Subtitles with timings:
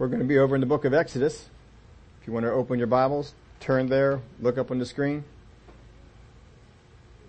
[0.00, 1.50] We're going to be over in the book of Exodus.
[2.22, 5.24] If you want to open your Bibles, turn there, look up on the screen.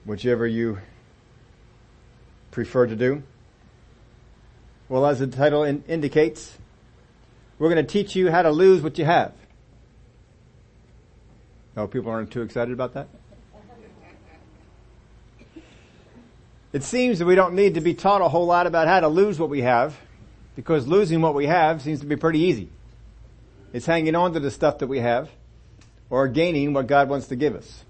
[0.05, 0.77] Whichever you
[2.49, 3.23] prefer to do.
[4.87, 6.57] Well, as the title in- indicates,
[7.59, 9.33] we're going to teach you how to lose what you have.
[11.75, 13.09] Oh, people aren't too excited about that?
[16.71, 19.09] It seems that we don't need to be taught a whole lot about how to
[19.09, 19.97] lose what we have
[20.55, 22.69] because losing what we have seems to be pretty easy.
[23.73, 25.29] It's hanging on to the stuff that we have
[26.09, 27.85] or gaining what God wants to give us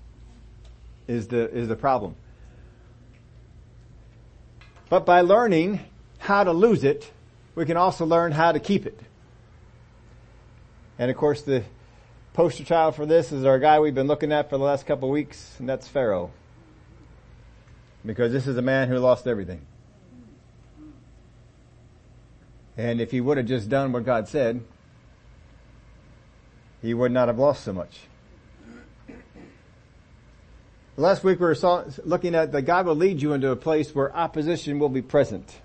[1.08, 2.16] is the, is the problem.
[4.90, 5.80] But by learning
[6.20, 7.12] how to lose it,
[7.56, 9.00] we can also learn how to keep it.
[11.00, 11.64] And of course the
[12.34, 15.10] poster child for this is our guy we've been looking at for the last couple
[15.10, 16.32] of weeks, and that's Pharaoh.
[18.06, 19.62] Because this is a man who lost everything.
[22.82, 24.64] And if he would have just done what God said,
[26.82, 28.00] he would not have lost so much.
[30.98, 33.94] Last week we were saw, looking at that God will lead you into a place
[33.94, 35.62] where opposition will be present.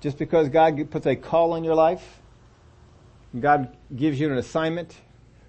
[0.00, 2.20] Just because God puts a call on your life,
[3.38, 4.94] God gives you an assignment,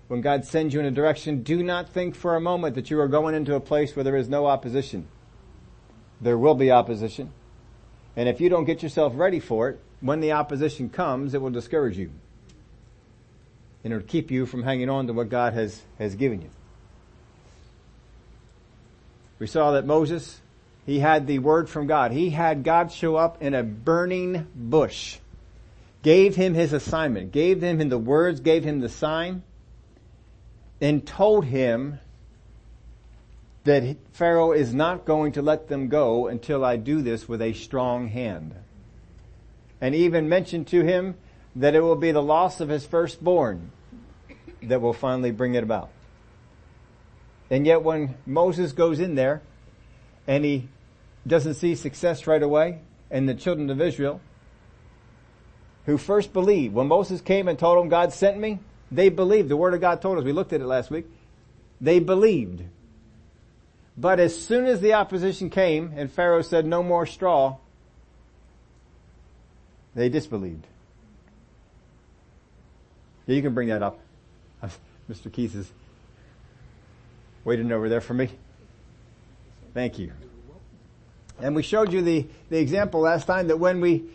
[0.07, 2.99] when God sends you in a direction, do not think for a moment that you
[2.99, 5.07] are going into a place where there is no opposition.
[6.19, 7.33] There will be opposition.
[8.17, 11.51] And if you don't get yourself ready for it, when the opposition comes, it will
[11.51, 12.09] discourage you.
[13.83, 16.49] And it will keep you from hanging on to what God has, has given you.
[19.37, 20.41] We saw that Moses,
[20.87, 22.11] he had the word from God.
[22.11, 25.19] He had God show up in a burning bush,
[26.01, 29.43] gave him his assignment, gave him the words, gave him the sign,
[30.81, 31.99] and told him
[33.67, 37.51] that Pharaoh is not going to let them go until I do this with a
[37.51, 38.55] strong hand.
[39.81, 41.15] And even mentioned to him
[41.53, 43.71] that it will be the loss of his firstborn
[44.63, 45.89] that will finally bring it about.
[47.49, 49.41] And yet when Moses goes in there
[50.27, 50.69] and he
[51.27, 52.79] doesn't see success right away
[53.11, 54.21] and the children of Israel
[55.85, 58.59] who first believed, when Moses came and told them God sent me,
[58.93, 59.49] they believed.
[59.49, 61.05] The word of God told us, we looked at it last week.
[61.81, 62.63] They believed.
[63.97, 67.57] But as soon as the opposition came and Pharaoh said no more straw,
[69.95, 70.67] they disbelieved.
[73.25, 73.99] Yeah, you can bring that up.
[75.09, 75.31] Mr.
[75.31, 75.71] Keith is
[77.43, 78.29] waiting over there for me.
[79.73, 80.11] Thank you.
[81.39, 84.05] And we showed you the, the example last time that when we,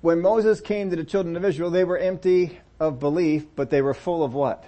[0.00, 3.82] when Moses came to the children of Israel, they were empty of belief, but they
[3.82, 4.64] were full of what?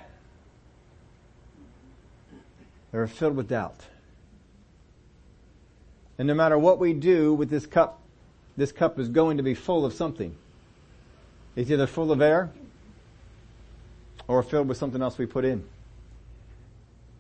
[2.95, 3.81] They were filled with doubt.
[6.17, 7.99] And no matter what we do with this cup,
[8.57, 10.37] this cup is going to be full of something.
[11.57, 12.53] It's either full of air
[14.29, 15.65] or filled with something else we put in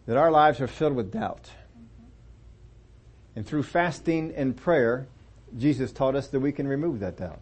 [0.07, 1.51] that our lives are filled with doubt.
[3.35, 5.09] And through fasting and prayer,
[5.59, 7.41] Jesus taught us that we can remove that doubt.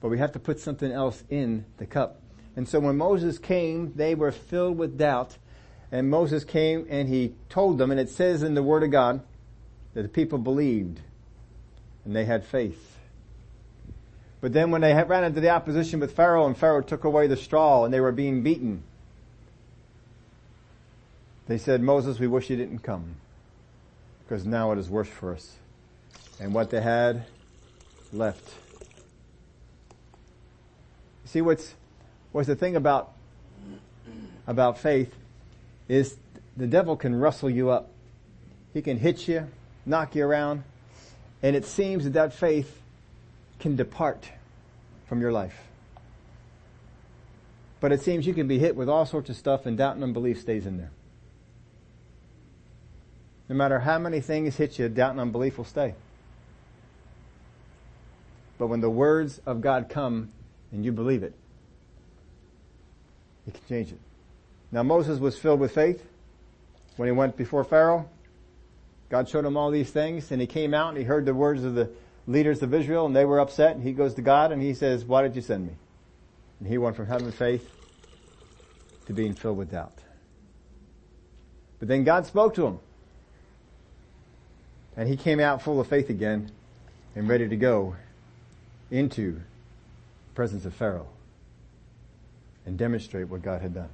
[0.00, 2.20] But we have to put something else in the cup.
[2.56, 5.36] And so when Moses came, they were filled with doubt.
[5.90, 9.22] And Moses came and he told them, and it says in the Word of God,
[9.94, 11.00] that the people believed
[12.04, 12.96] and they had faith.
[14.40, 17.36] But then when they ran into the opposition with Pharaoh and Pharaoh took away the
[17.36, 18.82] straw and they were being beaten,
[21.48, 23.16] they said, Moses, we wish you didn't come
[24.22, 25.56] because now it is worse for us.
[26.38, 27.24] And what they had
[28.12, 28.48] left.
[31.24, 31.74] See what's,
[32.32, 33.12] what's the thing about,
[34.46, 35.12] about faith
[35.88, 36.16] is
[36.56, 37.90] the devil can rustle you up.
[38.74, 39.48] He can hit you,
[39.86, 40.64] knock you around,
[41.42, 42.80] and it seems that that faith
[43.58, 44.30] can depart
[45.06, 45.58] from your life.
[47.80, 50.04] But it seems you can be hit with all sorts of stuff and doubt and
[50.04, 50.90] unbelief stays in there.
[53.48, 55.94] No matter how many things hit you, doubt and unbelief will stay.
[58.58, 60.32] But when the words of God come
[60.72, 61.32] and you believe it,
[63.46, 63.98] it can change it.
[64.70, 66.04] Now Moses was filled with faith
[66.96, 68.08] when he went before Pharaoh.
[69.08, 71.64] God showed him all these things and he came out and he heard the words
[71.64, 71.90] of the
[72.26, 75.04] leaders of Israel and they were upset and he goes to God and he says,
[75.04, 75.72] why did you send me?
[76.58, 77.70] And he went from having faith
[79.06, 79.98] to being filled with doubt.
[81.78, 82.80] But then God spoke to him
[84.96, 86.50] and he came out full of faith again
[87.14, 87.96] and ready to go
[88.90, 91.08] into the presence of Pharaoh
[92.66, 93.88] and demonstrate what God had done.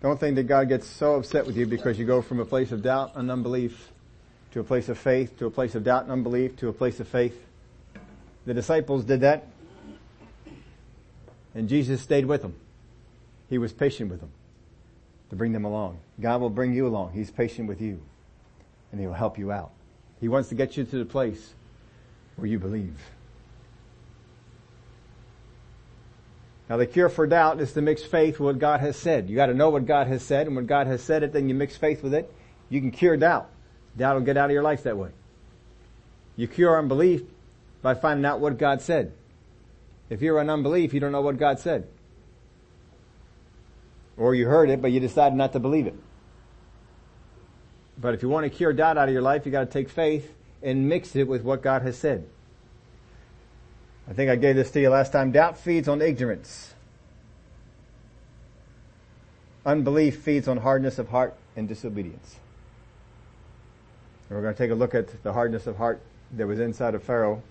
[0.00, 2.70] Don't think that God gets so upset with you because you go from a place
[2.70, 3.90] of doubt and unbelief
[4.52, 7.00] to a place of faith, to a place of doubt and unbelief, to a place
[7.00, 7.44] of faith.
[8.46, 9.46] The disciples did that.
[11.54, 12.54] And Jesus stayed with them.
[13.50, 14.30] He was patient with them
[15.30, 15.98] to bring them along.
[16.20, 17.12] God will bring you along.
[17.12, 18.00] He's patient with you
[18.92, 19.72] and he will help you out.
[20.20, 21.54] He wants to get you to the place
[22.36, 22.96] where you believe.
[26.68, 29.30] Now the cure for doubt is to mix faith with what God has said.
[29.30, 31.54] You gotta know what God has said, and when God has said it, then you
[31.54, 32.32] mix faith with it.
[32.68, 33.48] You can cure doubt.
[33.96, 35.10] Doubt will get out of your life that way.
[36.36, 37.22] You cure unbelief
[37.80, 39.12] by finding out what God said.
[40.10, 41.88] If you're in unbelief, you don't know what God said.
[44.16, 45.94] Or you heard it, but you decided not to believe it.
[48.00, 50.32] But if you want to cure doubt out of your life, you gotta take faith
[50.62, 52.28] and mix it with what God has said.
[54.08, 55.32] I think I gave this to you last time.
[55.32, 56.72] Doubt feeds on ignorance.
[59.66, 62.36] Unbelief feeds on hardness of heart and disobedience.
[64.28, 66.00] And we're going to take a look at the hardness of heart
[66.32, 67.42] that was inside of Pharaoh.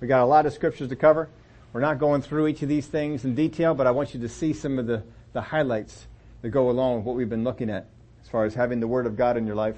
[0.00, 1.28] We got a lot of scriptures to cover.
[1.72, 4.28] We're not going through each of these things in detail, but I want you to
[4.28, 5.02] see some of the,
[5.34, 6.06] the highlights
[6.40, 7.86] that go along with what we've been looking at
[8.22, 9.76] as far as having the Word of God in your life,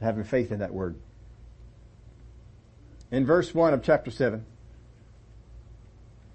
[0.00, 0.96] and having faith in that Word.
[3.10, 4.44] In verse 1 of chapter 7,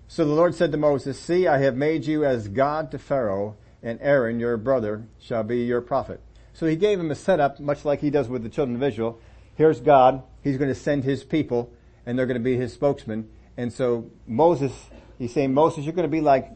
[0.07, 3.57] so the Lord said to Moses, See, I have made you as God to Pharaoh,
[3.83, 6.21] and Aaron, your brother, shall be your prophet.
[6.53, 9.19] So he gave him a setup, much like he does with the children of Israel.
[9.55, 10.23] Here's God.
[10.43, 11.71] He's going to send his people,
[12.05, 13.29] and they're going to be his spokesman.
[13.57, 14.71] And so Moses,
[15.17, 16.51] he's saying, Moses, you're going to be like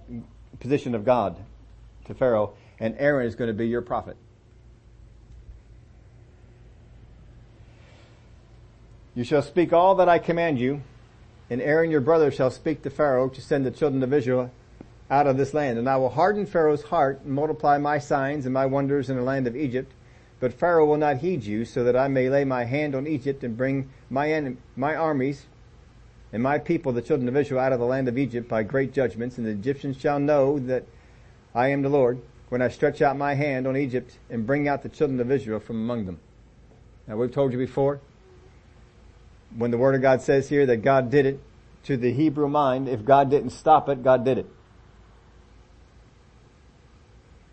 [0.60, 1.38] position of God
[2.06, 4.16] to Pharaoh, and Aaron is going to be your prophet.
[9.14, 10.82] You shall speak all that I command you,
[11.52, 14.50] and Aaron your brother shall speak to Pharaoh to send the children of Israel
[15.10, 15.78] out of this land.
[15.78, 19.22] And I will harden Pharaoh's heart and multiply my signs and my wonders in the
[19.22, 19.92] land of Egypt.
[20.40, 23.44] But Pharaoh will not heed you, so that I may lay my hand on Egypt
[23.44, 25.46] and bring my, my armies
[26.32, 28.94] and my people, the children of Israel, out of the land of Egypt by great
[28.94, 29.38] judgments.
[29.38, 30.86] And the Egyptians shall know that
[31.54, 34.84] I am the Lord when I stretch out my hand on Egypt and bring out
[34.84, 36.22] the children of Israel from among them.
[37.08, 38.00] Now we've told you before,
[39.56, 41.40] when the Word of God says here that God did it
[41.84, 44.48] to the Hebrew mind, if God didn't stop it, God did it.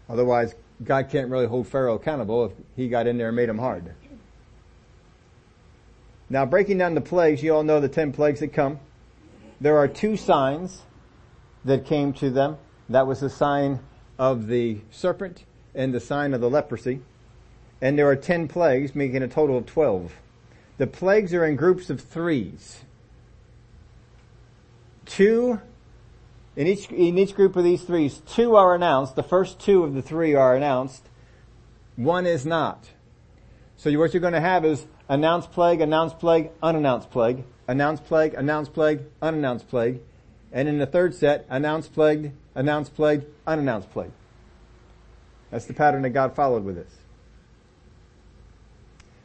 [0.08, 3.58] Otherwise, God can't really hold Pharaoh accountable if he got in there and made him
[3.58, 3.94] hard.
[6.30, 8.80] Now breaking down the plagues, you all know the ten plagues that come.
[9.60, 10.82] There are two signs
[11.64, 12.58] that came to them.
[12.88, 13.80] That was the sign
[14.18, 17.00] of the serpent and the sign of the leprosy.
[17.80, 20.12] And there are ten plagues, making a total of twelve.
[20.78, 22.80] The plagues are in groups of threes.
[25.04, 25.60] Two,
[26.54, 29.16] in each, in each group of these threes, two are announced.
[29.16, 31.04] The first two of the three are announced.
[31.96, 32.90] One is not.
[33.76, 38.34] So what you're going to have is announced plague, announced plague, unannounced plague, announced plague,
[38.34, 40.00] announced plague, unannounced plague.
[40.52, 44.12] And in the third set, announced plague, announced plague, unannounced plague.
[45.50, 46.92] That's the pattern that God followed with this.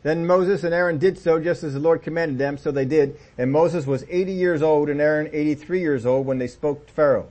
[0.03, 3.17] Then Moses and Aaron did so just as the Lord commanded them, so they did.
[3.37, 6.93] And Moses was 80 years old and Aaron 83 years old when they spoke to
[6.93, 7.29] Pharaoh.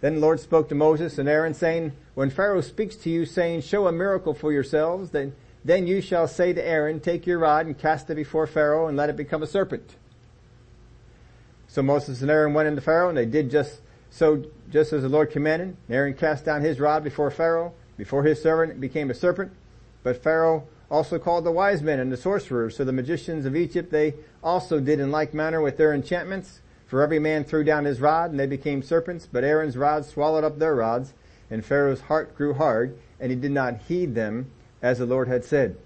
[0.00, 3.62] Then the Lord spoke to Moses and Aaron saying, When Pharaoh speaks to you saying,
[3.62, 7.66] show a miracle for yourselves, then, then you shall say to Aaron, take your rod
[7.66, 9.94] and cast it before Pharaoh and let it become a serpent.
[11.68, 13.80] So Moses and Aaron went into Pharaoh and they did just
[14.10, 15.76] so, just as the Lord commanded.
[15.88, 19.52] Aaron cast down his rod before Pharaoh, before his servant it became a serpent.
[20.02, 22.76] But Pharaoh also called the wise men and the sorcerers.
[22.76, 26.60] So the magicians of Egypt, they also did in like manner with their enchantments.
[26.86, 30.44] For every man threw down his rod and they became serpents, but Aaron's rod swallowed
[30.44, 31.14] up their rods
[31.50, 34.50] and Pharaoh's heart grew hard and he did not heed them
[34.82, 35.76] as the Lord had said.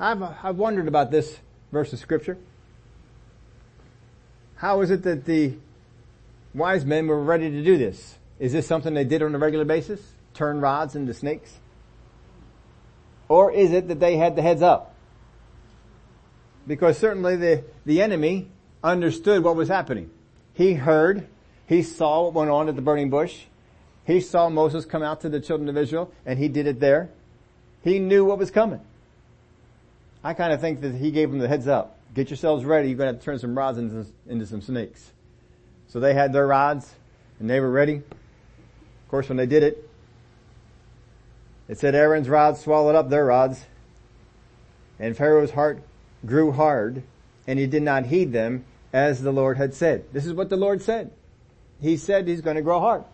[0.00, 1.38] I've, I've wondered about this
[1.70, 2.38] verse of scripture.
[4.56, 5.54] How is it that the
[6.54, 8.16] wise men were ready to do this?
[8.38, 10.00] Is this something they did on a regular basis?
[10.32, 11.58] Turn rods into snakes?
[13.28, 14.94] Or is it that they had the heads up?
[16.66, 18.48] Because certainly the, the enemy
[18.82, 20.10] understood what was happening.
[20.54, 21.26] He heard,
[21.66, 23.44] he saw what went on at the burning bush.
[24.06, 27.10] He saw Moses come out to the children of Israel and he did it there.
[27.82, 28.80] He knew what was coming.
[30.22, 31.98] I kind of think that he gave them the heads up.
[32.14, 32.88] Get yourselves ready.
[32.88, 35.10] You're going to have to turn some rods into, into some snakes.
[35.88, 36.94] So they had their rods
[37.40, 37.96] and they were ready.
[37.96, 39.83] Of course, when they did it,
[41.68, 43.64] it said Aaron's rod swallowed up their rods,
[44.98, 45.82] and Pharaoh's heart
[46.24, 47.02] grew hard,
[47.46, 50.04] and he did not heed them as the Lord had said.
[50.12, 51.10] This is what the Lord said.
[51.80, 53.04] He said he's going to grow hard.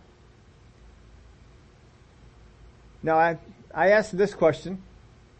[3.02, 3.38] Now I,
[3.74, 4.82] I asked this question,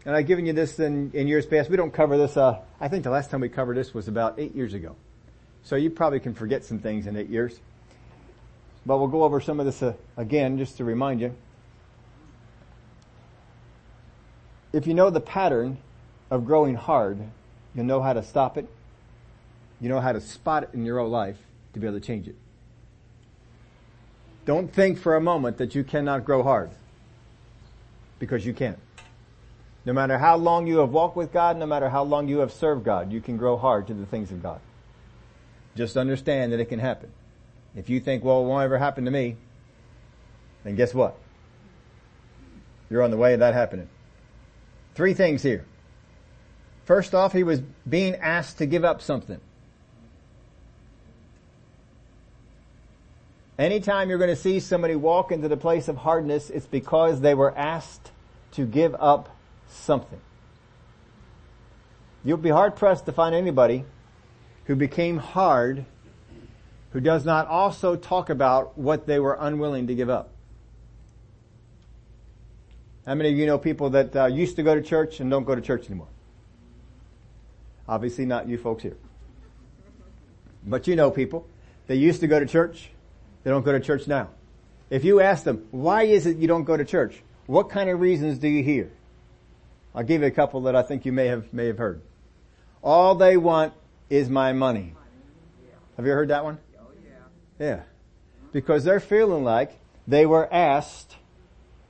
[0.05, 1.69] and I've given you this in, in years past.
[1.69, 4.39] We don't cover this, uh, I think the last time we covered this was about
[4.39, 4.95] eight years ago.
[5.63, 7.59] So you probably can forget some things in eight years.
[8.83, 11.35] But we'll go over some of this uh, again just to remind you.
[14.73, 15.77] If you know the pattern
[16.29, 17.19] of growing hard,
[17.75, 18.67] you'll know how to stop it.
[19.79, 21.37] You know how to spot it in your own life
[21.73, 22.35] to be able to change it.
[24.45, 26.71] Don't think for a moment that you cannot grow hard.
[28.19, 28.79] Because you can't.
[29.85, 32.51] No matter how long you have walked with God, no matter how long you have
[32.51, 34.59] served God, you can grow hard to the things of God.
[35.75, 37.11] Just understand that it can happen.
[37.75, 39.37] If you think, well, it won't ever happen to me,
[40.63, 41.15] then guess what?
[42.89, 43.87] You're on the way of that happening.
[44.95, 45.65] Three things here.
[46.85, 49.39] First off, he was being asked to give up something.
[53.57, 57.35] Anytime you're going to see somebody walk into the place of hardness, it's because they
[57.35, 58.11] were asked
[58.53, 59.35] to give up
[59.67, 60.19] something.
[62.23, 63.85] You'll be hard pressed to find anybody
[64.65, 65.85] who became hard
[66.91, 70.30] who does not also talk about what they were unwilling to give up.
[73.05, 75.43] How many of you know people that uh, used to go to church and don't
[75.43, 76.07] go to church anymore?
[77.87, 78.97] Obviously not you folks here.
[80.65, 81.47] But you know people.
[81.87, 82.91] They used to go to church.
[83.43, 84.29] They don't go to church now.
[84.89, 87.21] If you ask them, why is it you don't go to church?
[87.47, 88.91] What kind of reasons do you hear?
[89.95, 92.01] I'll give you a couple that I think you may have, may have heard.
[92.83, 93.73] All they want
[94.09, 94.93] is my money.
[95.97, 96.59] Have you heard that one?
[97.59, 97.81] Yeah.
[98.51, 101.15] Because they're feeling like they were asked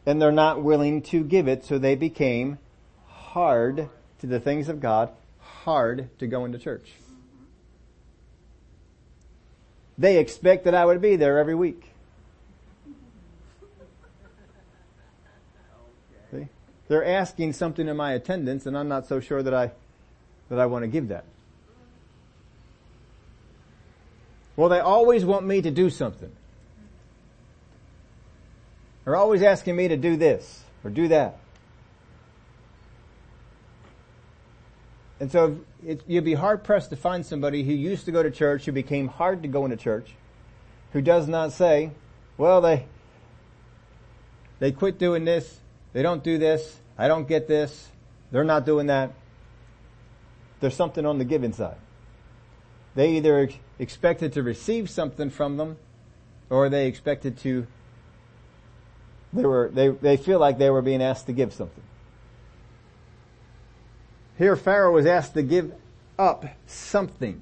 [0.06, 2.58] and they're not willing to give it, so they became
[3.08, 3.90] hard
[4.20, 6.92] to the things of God, hard to go into church.
[9.98, 11.92] They expect that I would be there every week.
[16.32, 16.48] See?
[16.88, 19.72] They're asking something in my attendance and I'm not so sure that I,
[20.50, 21.26] that I want to give that.
[24.56, 26.32] Well, they always want me to do something.
[29.12, 31.38] They're always asking me to do this or do that.
[35.20, 38.32] And so it, you'd be hard pressed to find somebody who used to go to
[38.32, 40.12] church, who became hard to go into church,
[40.94, 41.92] who does not say,
[42.38, 42.86] well, they,
[44.60, 45.60] they quit doing this,
[45.92, 47.90] they don't do this, I don't get this,
[48.32, 49.12] they're not doing that.
[50.62, 51.76] There's something on the giving side.
[52.96, 55.76] They either expected to receive something from them,
[56.50, 57.68] or they expected to,
[59.34, 61.84] they were, they, they feel like they were being asked to give something.
[64.38, 65.74] Here Pharaoh was asked to give
[66.18, 67.42] up something.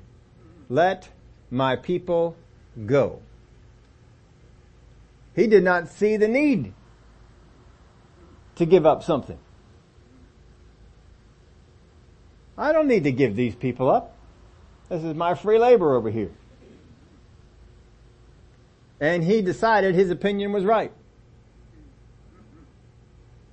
[0.70, 1.10] Let
[1.50, 2.36] my people
[2.86, 3.22] go.
[5.36, 6.74] He did not see the need
[8.56, 9.40] to give up something.
[12.58, 14.18] I don't need to give these people up.
[14.90, 16.32] This is my free labor over here.
[19.00, 20.92] And he decided his opinion was right.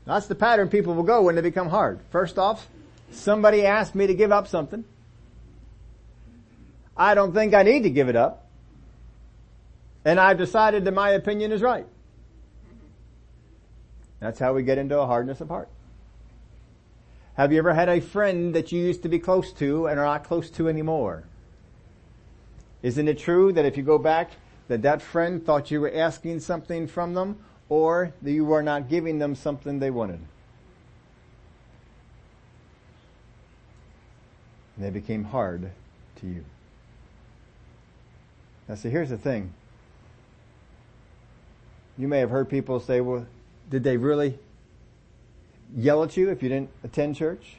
[0.06, 1.98] That's the pattern people will go when they become hard.
[2.10, 2.68] First off,
[3.10, 4.84] somebody asked me to give up something.
[6.96, 8.46] I don't think I need to give it up.
[10.04, 11.86] And I've decided that my opinion is right.
[14.20, 15.68] That's how we get into a hardness of heart.
[17.34, 20.06] Have you ever had a friend that you used to be close to and are
[20.06, 21.24] not close to anymore?
[22.82, 24.30] Isn't it true that if you go back,
[24.68, 28.88] that that friend thought you were asking something from them or that you were not
[28.88, 30.20] giving them something they wanted?
[34.76, 35.70] And they became hard
[36.16, 36.44] to you.
[38.68, 39.52] Now see, here's the thing.
[41.98, 43.26] You may have heard people say, well,
[43.70, 44.38] did they really
[45.74, 47.56] yell at you if you didn't attend church?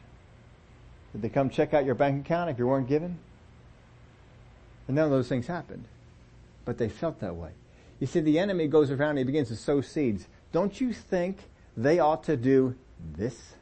[1.11, 3.17] Did they come check out your bank account if you weren't given?
[4.87, 5.85] And none of those things happened.
[6.65, 7.51] But they felt that way.
[7.99, 10.27] You see, the enemy goes around and he begins to sow seeds.
[10.51, 11.37] Don't you think
[11.75, 12.75] they ought to do
[13.15, 13.53] this?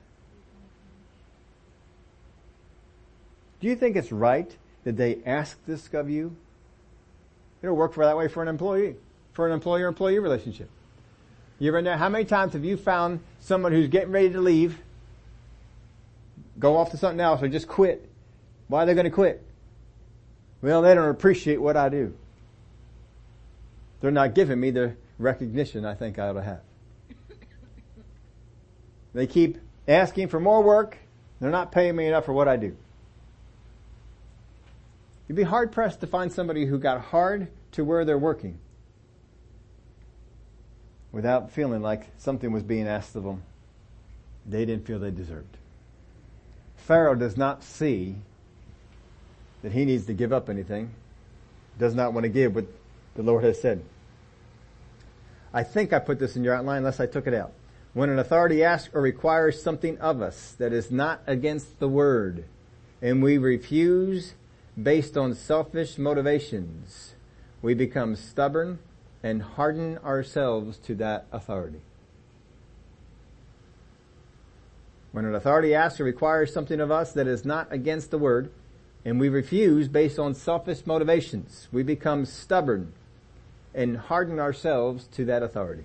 [3.60, 6.36] Do you think it's right that they ask this of you?
[7.62, 8.96] It'll work for that way for an employee,
[9.34, 10.70] for an employer-employee relationship.
[11.58, 14.78] You ever know, how many times have you found someone who's getting ready to leave,
[16.60, 18.08] go off to something else or just quit?
[18.68, 19.42] Why are they going to quit?
[20.62, 22.14] Well, they don't appreciate what I do.
[24.06, 26.62] They're not giving me the recognition I think I ought to have.
[29.16, 29.58] They keep
[29.88, 31.00] asking for more work.
[31.40, 32.78] They're not paying me enough for what I do.
[35.28, 38.60] You'd be hard pressed to find somebody who got hard to where they're working
[41.12, 43.42] without feeling like something was being asked of them
[44.46, 45.58] they didn't feel they deserved.
[46.78, 48.18] Pharaoh does not see
[49.64, 50.92] that he needs to give up anything.
[51.80, 52.68] does not want to give what
[53.16, 53.82] the Lord has said.
[55.56, 57.54] I think I put this in your outline unless I took it out.
[57.94, 62.44] When an authority asks or requires something of us that is not against the word,
[63.02, 64.34] and we refuse
[64.82, 67.16] based on selfish motivations,
[67.62, 68.80] we become stubborn
[69.24, 71.80] and harden ourselves to that authority.
[75.14, 78.52] When an authority asks or requires something of us that is not against the word,
[79.06, 82.92] and we refuse based on selfish motivations, we become stubborn
[83.76, 85.84] and harden ourselves to that authority.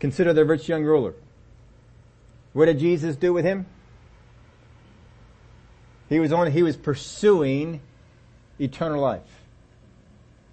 [0.00, 1.14] Consider the rich young ruler.
[2.52, 3.66] What did Jesus do with him?
[6.08, 7.80] He was on, he was pursuing
[8.60, 9.22] eternal life.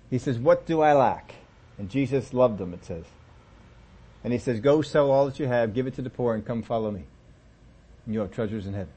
[0.10, 1.36] He says, what do I lack?
[1.78, 3.06] And Jesus loved him, it says.
[4.24, 6.46] And he says, go sell all that you have, give it to the poor and
[6.46, 7.04] come follow me.
[8.06, 8.94] And you have treasures in heaven.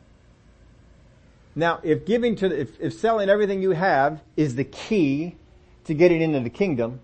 [1.57, 5.37] Now, if giving to, if, if selling everything you have is the key
[5.85, 7.01] to getting into the kingdom,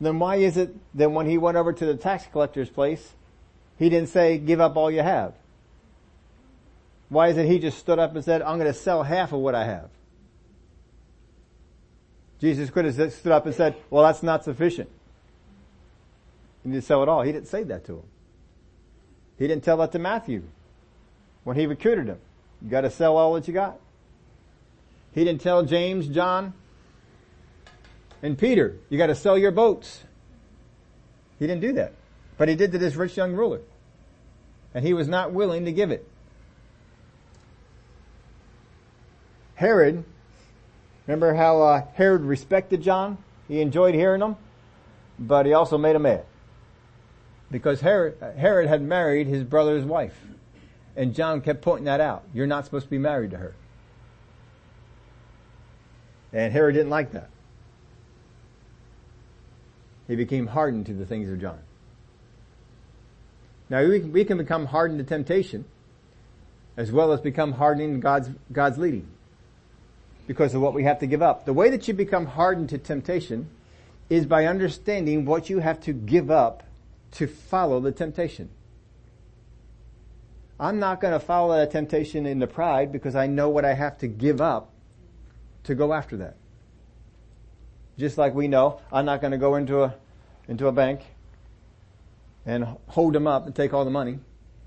[0.00, 3.14] then why is it that when he went over to the tax collector's place,
[3.78, 5.34] he didn't say, give up all you have?
[7.08, 9.40] Why is it he just stood up and said, I'm going to sell half of
[9.40, 9.90] what I have?
[12.40, 14.88] Jesus could have stood up and said, well, that's not sufficient.
[16.64, 17.22] You need to sell it all.
[17.22, 18.02] He didn't say that to him.
[19.38, 20.42] He didn't tell that to Matthew
[21.44, 22.18] when he recruited him.
[22.62, 23.78] You gotta sell all that you got.
[25.12, 26.52] He didn't tell James, John,
[28.22, 30.04] and Peter, you gotta sell your boats.
[31.38, 31.92] He didn't do that.
[32.36, 33.60] But he did to this rich young ruler.
[34.74, 36.08] And he was not willing to give it.
[39.54, 40.04] Herod,
[41.06, 43.18] remember how uh, Herod respected John?
[43.48, 44.36] He enjoyed hearing him,
[45.18, 46.24] but he also made him mad.
[47.50, 50.16] Because Herod, Herod had married his brother's wife.
[50.98, 52.24] And John kept pointing that out.
[52.34, 53.54] You're not supposed to be married to her.
[56.32, 57.30] And Herod didn't like that.
[60.08, 61.60] He became hardened to the things of John.
[63.70, 65.66] Now we can, we can become hardened to temptation
[66.76, 69.06] as well as become hardened in God's, God's leading
[70.26, 71.44] because of what we have to give up.
[71.44, 73.48] The way that you become hardened to temptation
[74.10, 76.64] is by understanding what you have to give up
[77.12, 78.48] to follow the temptation.
[80.60, 83.98] I'm not going to follow that temptation into pride because I know what I have
[83.98, 84.72] to give up
[85.64, 86.36] to go after that.
[87.96, 89.94] Just like we know, I'm not going to go into a,
[90.48, 91.02] into a bank
[92.44, 94.18] and hold them up and take all the money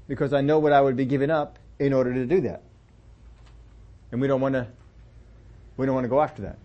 [0.07, 2.61] because I know what I would be giving up in order to do that.
[4.11, 4.67] And we don't want to,
[5.77, 6.57] we don't want to go after that.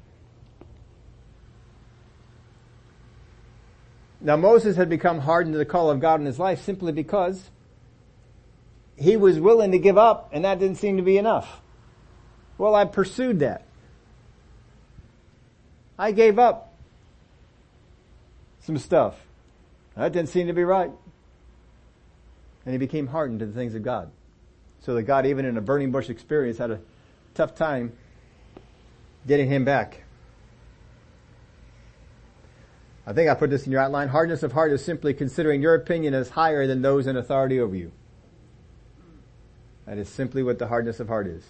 [4.21, 7.51] Now Moses had become hardened to the call of God in his life simply because
[8.97, 11.61] he was willing to give up and that didn't seem to be enough.
[12.59, 13.65] Well, I pursued that.
[15.99, 16.73] I gave up
[18.61, 19.15] some stuff.
[19.95, 20.91] That didn't seem to be right.
[22.65, 24.11] And he became hardened to the things of God.
[24.81, 26.81] So that God, even in a burning bush experience, had a
[27.35, 27.93] tough time
[29.27, 30.03] getting him back.
[33.07, 34.09] I think I put this in your outline.
[34.09, 37.77] Hardness of heart is simply considering your opinion as higher than those in authority over
[37.77, 37.93] you.
[39.87, 41.45] That is simply what the hardness of heart is.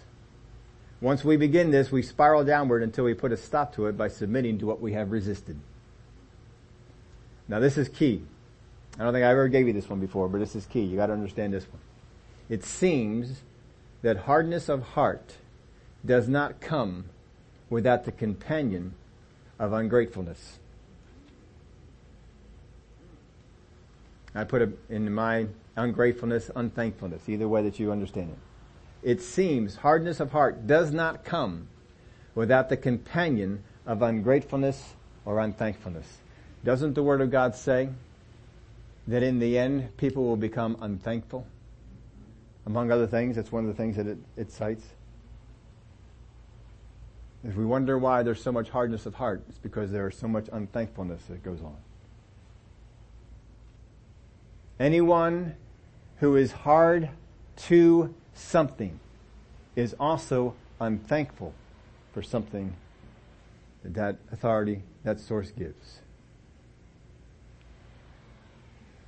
[1.01, 4.09] Once we begin this, we spiral downward until we put a stop to it by
[4.09, 5.59] submitting to what we have resisted.
[7.49, 8.22] Now this is key.
[8.99, 10.83] I don't think I ever gave you this one before, but this is key.
[10.83, 11.81] You gotta understand this one.
[12.49, 13.42] It seems
[14.03, 15.37] that hardness of heart
[16.05, 17.07] does not come
[17.68, 18.94] without the companion
[19.59, 20.59] of ungratefulness.
[24.37, 25.46] I put it in my
[25.77, 28.38] ungratefulness, unthankfulness, either way that you understand it.
[29.11, 31.68] It seems hardness of heart does not come
[32.35, 34.94] without the companion of ungratefulness
[35.25, 36.18] or unthankfulness.
[36.64, 37.88] Doesn't the Word of God say
[39.09, 41.46] that in the end people will become unthankful?
[42.66, 44.85] Among other things, that's one of the things that it, it cites.
[47.42, 50.27] If we wonder why there's so much hardness of heart, it's because there is so
[50.27, 51.77] much unthankfulness that goes on.
[54.79, 55.55] Anyone
[56.19, 57.09] who is hard
[57.57, 58.99] to something
[59.75, 61.55] is also unthankful
[62.12, 62.75] for something
[63.83, 66.01] that that authority, that source gives.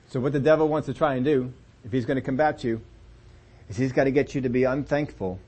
[0.09, 1.53] So what the devil wants to try and do,
[1.85, 2.81] if he's going to combat you,
[3.69, 5.39] is he's got to get you to be unthankful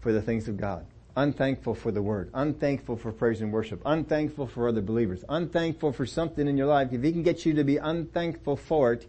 [0.00, 0.84] for the things of God.
[1.16, 2.30] Unthankful for the word.
[2.34, 3.80] Unthankful for praise and worship.
[3.84, 5.24] Unthankful for other believers.
[5.28, 6.92] Unthankful for something in your life.
[6.92, 9.06] If he can get you to be unthankful for it,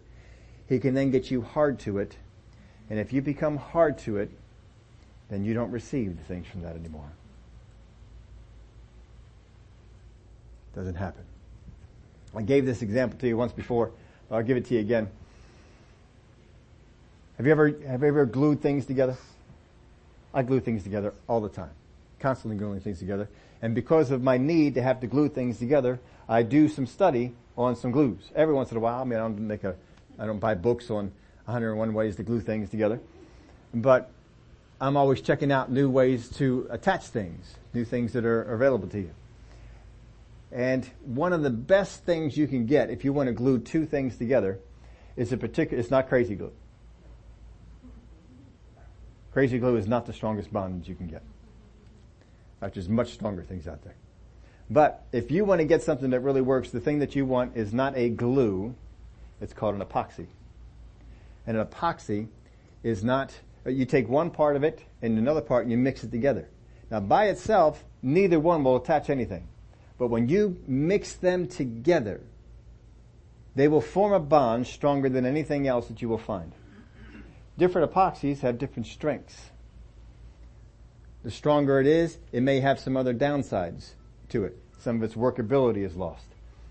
[0.72, 2.16] he can then get you hard to it.
[2.88, 4.30] And if you become hard to it,
[5.28, 7.10] then you don't receive the things from that anymore.
[10.74, 11.24] Doesn't happen.
[12.34, 13.90] I gave this example to you once before.
[14.30, 15.10] I'll give it to you again.
[17.36, 19.18] Have you ever, have you ever glued things together?
[20.32, 21.72] I glue things together all the time.
[22.18, 23.28] Constantly gluing things together.
[23.60, 27.34] And because of my need to have to glue things together, I do some study
[27.58, 28.30] on some glues.
[28.34, 29.76] Every once in a while, I mean, I don't make a,
[30.18, 31.12] I don't buy books on
[31.44, 33.00] 101 ways to glue things together.
[33.74, 34.10] But
[34.80, 38.98] I'm always checking out new ways to attach things, new things that are available to
[38.98, 39.10] you.
[40.50, 43.86] And one of the best things you can get if you want to glue two
[43.86, 44.58] things together
[45.16, 46.52] is a particular, it's not crazy glue.
[49.32, 51.22] Crazy glue is not the strongest bond you can get.
[52.60, 53.94] there's much stronger things out there.
[54.68, 57.56] But if you want to get something that really works, the thing that you want
[57.56, 58.74] is not a glue,
[59.42, 60.26] it's called an epoxy.
[61.46, 62.28] And an epoxy
[62.82, 63.32] is not,
[63.66, 66.48] you take one part of it and another part and you mix it together.
[66.90, 69.48] Now by itself, neither one will attach anything.
[69.98, 72.20] But when you mix them together,
[73.54, 76.52] they will form a bond stronger than anything else that you will find.
[77.58, 79.50] Different epoxies have different strengths.
[81.22, 83.90] The stronger it is, it may have some other downsides
[84.30, 84.56] to it.
[84.78, 86.24] Some of its workability is lost.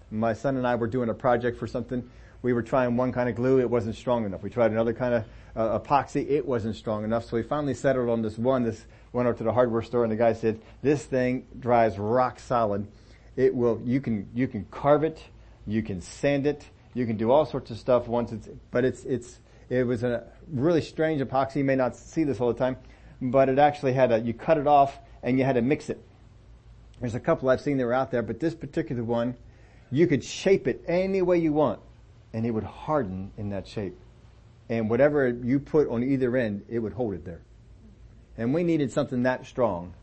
[0.09, 2.09] My son and I were doing a project for something.
[2.41, 4.41] We were trying one kind of glue, it wasn't strong enough.
[4.41, 5.25] We tried another kind of
[5.55, 7.25] uh, epoxy, it wasn't strong enough.
[7.25, 8.63] So we finally settled on this one.
[8.63, 12.39] This went up to the hardware store and the guy said, this thing dries rock
[12.39, 12.87] solid.
[13.35, 15.23] It will, you can, you can carve it,
[15.67, 19.03] you can sand it, you can do all sorts of stuff once it's, but it's,
[19.05, 21.57] it's, it was a really strange epoxy.
[21.57, 22.77] You may not see this all the time,
[23.21, 26.03] but it actually had a, you cut it off and you had to mix it.
[26.99, 29.35] There's a couple I've seen that were out there, but this particular one,
[29.91, 31.79] you could shape it any way you want
[32.33, 33.97] and it would harden in that shape.
[34.69, 37.41] And whatever you put on either end, it would hold it there.
[38.37, 39.93] And we needed something that strong.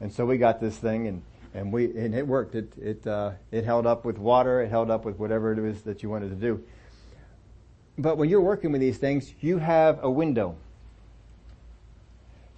[0.00, 1.22] And so we got this thing and,
[1.54, 2.54] and we, and it worked.
[2.54, 4.60] It, it, uh, it held up with water.
[4.60, 6.62] It held up with whatever it was that you wanted to do.
[7.98, 10.56] But when you're working with these things, you have a window.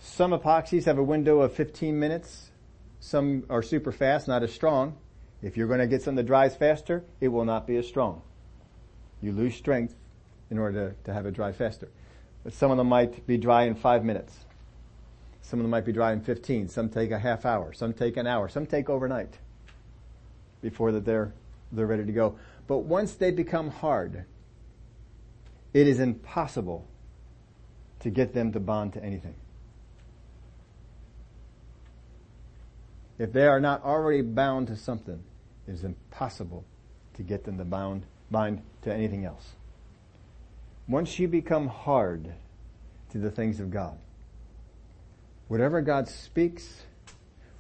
[0.01, 2.51] Some epoxies have a window of 15 minutes.
[3.01, 4.97] Some are super fast, not as strong.
[5.41, 8.23] If you're going to get something that dries faster, it will not be as strong.
[9.21, 9.95] You lose strength
[10.51, 11.89] in order to, to have it dry faster.
[12.45, 14.35] But some of them might be dry in five minutes.
[15.43, 16.69] Some of them might be dry in 15.
[16.69, 17.73] Some take a half hour.
[17.73, 18.49] Some take an hour.
[18.49, 19.39] Some take overnight
[20.61, 21.33] before that they're,
[21.73, 22.37] they're ready to go.
[22.67, 24.25] But once they become hard,
[25.73, 26.87] it is impossible
[28.01, 29.35] to get them to bond to anything.
[33.19, 35.23] If they are not already bound to something,
[35.67, 36.65] it is impossible
[37.15, 39.55] to get them to bound, bind to anything else.
[40.87, 42.33] Once you become hard
[43.11, 43.99] to the things of God,
[45.49, 46.83] whatever God speaks,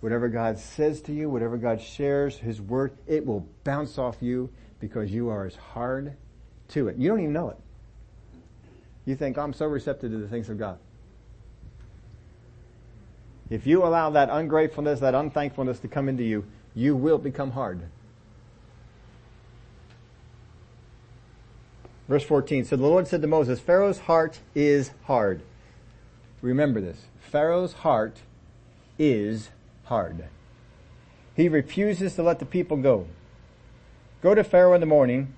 [0.00, 4.50] whatever God says to you, whatever God shares, His Word, it will bounce off you
[4.80, 6.14] because you are as hard
[6.68, 6.96] to it.
[6.96, 7.56] You don't even know it.
[9.04, 10.78] You think, I'm so receptive to the things of God.
[13.50, 17.80] If you allow that ungratefulness, that unthankfulness to come into you, you will become hard.
[22.08, 25.42] Verse 14, so the Lord said to Moses, Pharaoh's heart is hard.
[26.40, 27.04] Remember this.
[27.20, 28.16] Pharaoh's heart
[28.98, 29.50] is
[29.84, 30.24] hard.
[31.36, 33.06] He refuses to let the people go.
[34.22, 35.34] Go to Pharaoh in the morning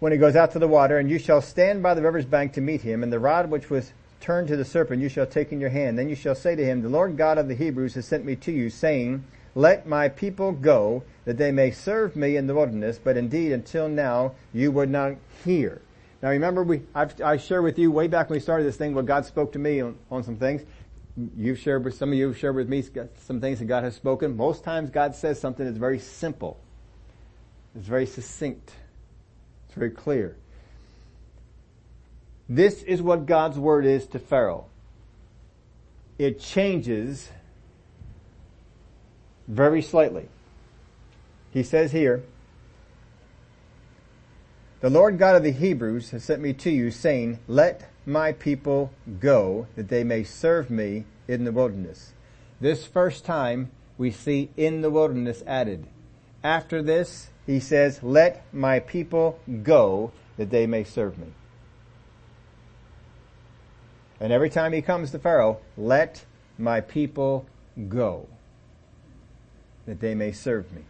[0.00, 2.52] when he goes out to the water, and you shall stand by the river's bank
[2.54, 5.52] to meet him, and the rod which was turned to the serpent you shall take
[5.52, 5.98] in your hand.
[5.98, 8.34] Then you shall say to him, The Lord God of the Hebrews has sent me
[8.36, 12.98] to you, saying, Let my people go, that they may serve me in the wilderness,
[13.02, 15.82] but indeed until now you would not hear.
[16.22, 18.94] Now remember, we, I've, I shared with you way back when we started this thing
[18.94, 20.62] what God spoke to me on, on some things.
[21.36, 22.84] You've shared with, some of you have shared with me
[23.26, 24.36] some things that God has spoken.
[24.36, 26.58] Most times God says something that's very simple.
[27.74, 28.72] It's very succinct.
[29.66, 30.36] It's very clear.
[32.48, 34.66] This is what God's word is to Pharaoh.
[36.18, 37.30] It changes
[39.50, 40.28] very slightly.
[41.50, 42.22] He says here,
[44.80, 48.92] the Lord God of the Hebrews has sent me to you saying, let my people
[49.18, 52.12] go that they may serve me in the wilderness.
[52.60, 55.86] This first time we see in the wilderness added.
[56.42, 61.26] After this, he says, let my people go that they may serve me.
[64.20, 66.24] And every time he comes to Pharaoh, let
[66.56, 67.46] my people
[67.88, 68.28] go
[69.90, 70.82] that they may serve me.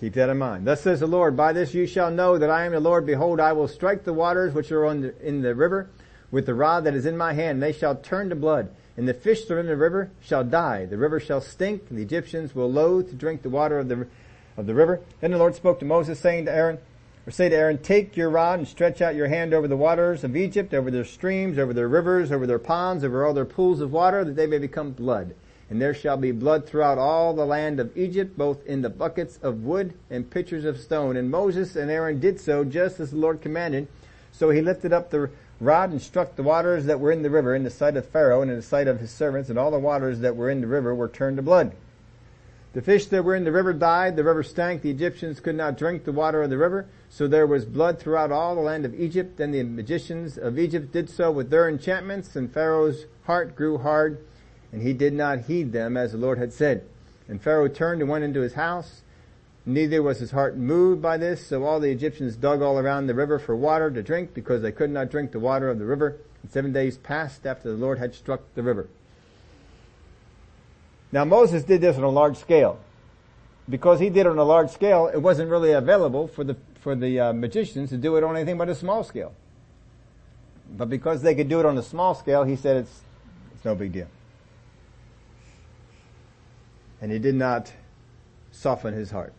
[0.00, 0.66] Keep that in mind.
[0.66, 3.06] Thus says the Lord, by this you shall know that I am the Lord.
[3.06, 5.88] Behold, I will strike the waters which are the, in the river
[6.30, 8.70] with the rod that is in my hand, and they shall turn to blood.
[8.96, 10.84] And the fish that are in the river shall die.
[10.84, 14.06] The river shall stink, and the Egyptians will loathe to drink the water of the,
[14.56, 15.00] of the river.
[15.20, 16.78] Then the Lord spoke to Moses, saying to Aaron,
[17.26, 20.22] or say to Aaron, take your rod and stretch out your hand over the waters
[20.22, 23.80] of Egypt, over their streams, over their rivers, over their ponds, over all their pools
[23.80, 25.34] of water, that they may become blood.
[25.70, 29.38] And there shall be blood throughout all the land of Egypt, both in the buckets
[29.42, 31.16] of wood and pitchers of stone.
[31.16, 33.88] And Moses and Aaron did so just as the Lord commanded.
[34.32, 37.54] So he lifted up the rod and struck the waters that were in the river
[37.54, 39.78] in the sight of Pharaoh and in the sight of his servants, and all the
[39.78, 41.72] waters that were in the river were turned to blood.
[42.72, 45.78] The fish that were in the river died, the river stank, the Egyptians could not
[45.78, 48.98] drink the water of the river, so there was blood throughout all the land of
[48.98, 53.78] Egypt, and the magicians of Egypt did so with their enchantments, and Pharaoh's heart grew
[53.78, 54.18] hard,
[54.74, 56.84] and he did not heed them as the Lord had said.
[57.28, 59.02] And Pharaoh turned and went into his house,
[59.66, 63.14] Neither was his heart moved by this, so all the Egyptians dug all around the
[63.14, 66.18] river for water to drink because they could not drink the water of the river.
[66.42, 68.88] And seven days passed after the Lord had struck the river.
[71.12, 72.78] Now Moses did this on a large scale.
[73.66, 76.94] Because he did it on a large scale, it wasn't really available for the, for
[76.94, 79.32] the uh, magicians to do it on anything but a small scale.
[80.76, 83.00] But because they could do it on a small scale, he said it's,
[83.54, 84.08] it's no big deal.
[87.00, 87.72] And he did not
[88.50, 89.32] soften his heart.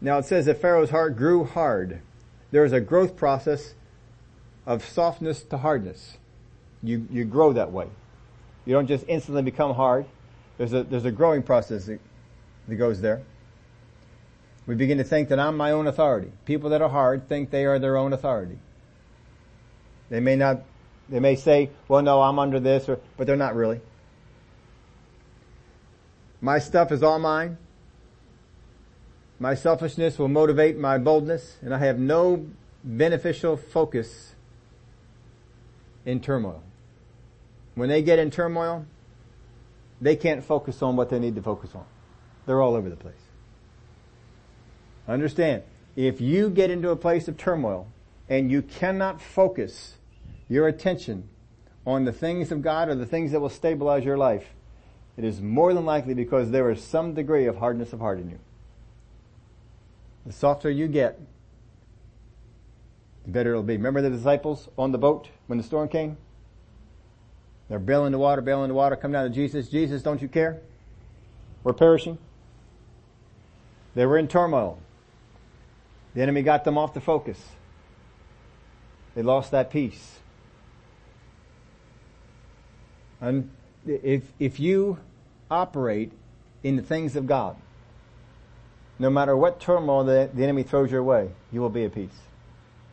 [0.00, 2.00] Now it says that Pharaoh's heart grew hard.
[2.50, 3.74] There is a growth process
[4.66, 6.16] of softness to hardness.
[6.82, 7.86] You, you grow that way.
[8.64, 10.06] You don't just instantly become hard.
[10.56, 12.00] There's a, there's a growing process that,
[12.68, 13.22] that goes there.
[14.66, 16.30] We begin to think that I'm my own authority.
[16.44, 18.58] People that are hard think they are their own authority.
[20.10, 20.62] They may not,
[21.08, 23.80] they may say, well no, I'm under this, or, but they're not really.
[26.40, 27.58] My stuff is all mine.
[29.40, 32.46] My selfishness will motivate my boldness and I have no
[32.82, 34.34] beneficial focus
[36.04, 36.62] in turmoil.
[37.74, 38.86] When they get in turmoil,
[40.00, 41.84] they can't focus on what they need to focus on.
[42.46, 43.14] They're all over the place.
[45.06, 45.62] Understand,
[45.96, 47.86] if you get into a place of turmoil
[48.28, 49.97] and you cannot focus
[50.48, 51.28] your attention
[51.86, 54.46] on the things of God or the things that will stabilize your life,
[55.16, 58.30] it is more than likely because there is some degree of hardness of heart in
[58.30, 58.38] you.
[60.26, 61.18] The softer you get,
[63.24, 63.76] the better it'll be.
[63.76, 66.16] Remember the disciples on the boat when the storm came?
[67.68, 69.68] They're bailing the water, bailing the water, come down to Jesus.
[69.68, 70.60] Jesus, don't you care?
[71.64, 72.18] We're perishing.
[73.94, 74.78] They were in turmoil.
[76.14, 77.38] The enemy got them off the focus.
[79.14, 80.20] They lost that peace.
[83.20, 83.50] And
[83.86, 84.98] if, if you
[85.50, 86.12] operate
[86.62, 87.56] in the things of God,
[88.98, 92.10] no matter what turmoil the, the enemy throws your way, you will be at peace.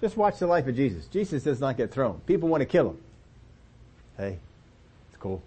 [0.01, 1.07] Just watch the life of Jesus.
[1.07, 2.19] Jesus does not get thrown.
[2.27, 2.97] People want to kill him.
[4.17, 4.37] Hey,
[5.09, 5.41] it's cool.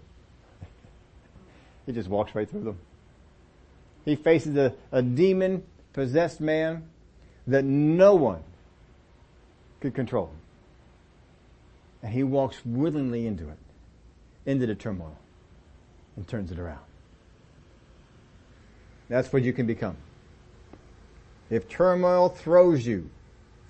[1.85, 2.79] he just walks right through them.
[4.05, 5.63] He faces a, a demon
[5.93, 6.83] possessed man
[7.47, 8.43] that no one
[9.79, 10.31] could control.
[12.01, 13.57] And he walks willingly into it,
[14.49, 15.15] into the turmoil,
[16.15, 16.81] and turns it around.
[19.07, 19.95] That's what you can become.
[21.51, 23.11] If turmoil throws you,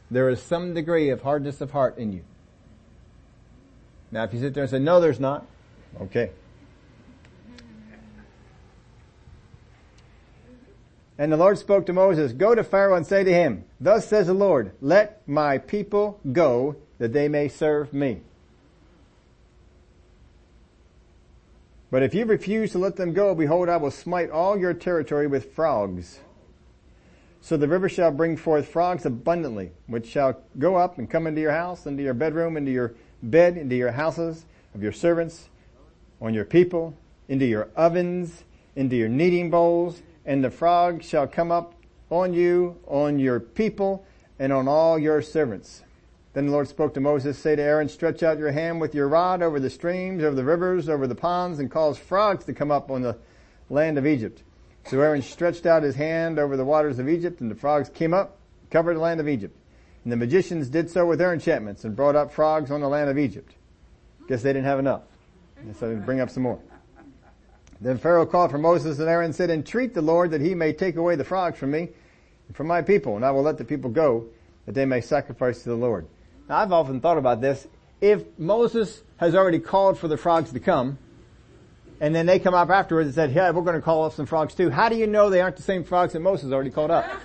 [0.09, 2.23] there is some degree of hardness of heart in you.
[4.09, 5.45] Now if you sit there and say, no there's not,
[5.99, 6.31] okay.
[11.17, 14.27] And the Lord spoke to Moses, go to Pharaoh and say to him, thus says
[14.27, 18.21] the Lord, let my people go that they may serve me.
[21.91, 25.27] But if you refuse to let them go, behold, I will smite all your territory
[25.27, 26.19] with frogs.
[27.41, 31.41] So the river shall bring forth frogs abundantly, which shall go up and come into
[31.41, 35.49] your house, into your bedroom, into your bed, into your houses of your servants,
[36.21, 36.93] on your people,
[37.27, 38.43] into your ovens,
[38.75, 41.73] into your kneading bowls, and the frogs shall come up
[42.09, 44.05] on you, on your people,
[44.37, 45.83] and on all your servants.
[46.33, 49.07] Then the Lord spoke to Moses, say to Aaron, stretch out your hand with your
[49.07, 52.69] rod over the streams, over the rivers, over the ponds, and cause frogs to come
[52.69, 53.17] up on the
[53.69, 54.43] land of Egypt.
[54.85, 58.13] So Aaron stretched out his hand over the waters of Egypt and the frogs came
[58.13, 58.37] up,
[58.69, 59.57] covered the land of Egypt.
[60.03, 63.09] And the magicians did so with their enchantments and brought up frogs on the land
[63.09, 63.53] of Egypt.
[64.27, 65.01] Guess they didn't have enough.
[65.79, 66.59] So they bring up some more.
[67.81, 70.73] Then Pharaoh called for Moses and Aaron and said, entreat the Lord that he may
[70.73, 71.89] take away the frogs from me
[72.47, 74.25] and from my people, and I will let the people go
[74.65, 76.05] that they may sacrifice to the Lord.
[76.49, 77.67] Now I've often thought about this.
[78.01, 80.97] If Moses has already called for the frogs to come,
[82.01, 84.25] and then they come up afterwards and said, yeah, we're going to call up some
[84.25, 84.69] frogs too.
[84.69, 87.05] How do you know they aren't the same frogs that Moses already called up?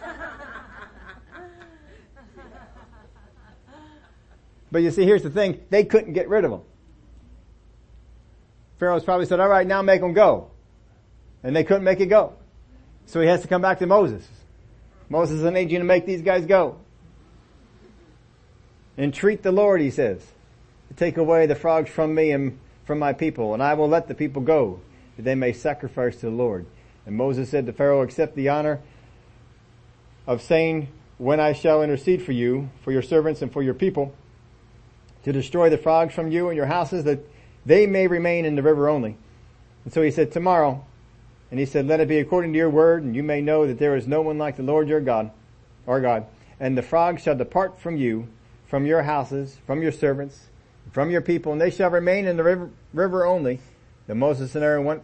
[4.72, 6.62] But you see, here's the thing, they couldn't get rid of them.
[8.80, 10.50] Pharaoh's probably said, alright, now make them go.
[11.44, 12.32] And they couldn't make it go.
[13.06, 14.26] So he has to come back to Moses.
[15.08, 16.80] Moses, I need you to make these guys go.
[18.96, 20.32] Entreat the Lord, he says,
[20.88, 24.08] to take away the frogs from me and from my people, and I will let
[24.08, 24.80] the people go,
[25.16, 26.66] that they may sacrifice to the Lord.
[27.06, 28.80] And Moses said to Pharaoh, accept the honor
[30.26, 34.14] of saying, when I shall intercede for you, for your servants and for your people,
[35.24, 37.20] to destroy the frogs from you and your houses, that
[37.64, 39.16] they may remain in the river only.
[39.84, 40.84] And so he said, tomorrow,
[41.50, 43.78] and he said, let it be according to your word, and you may know that
[43.78, 45.30] there is no one like the Lord your God,
[45.86, 46.26] our God.
[46.60, 48.28] And the frogs shall depart from you,
[48.66, 50.48] from your houses, from your servants,
[50.92, 53.60] from your people, and they shall remain in the river, river only.
[54.06, 55.02] Then Moses and Aaron went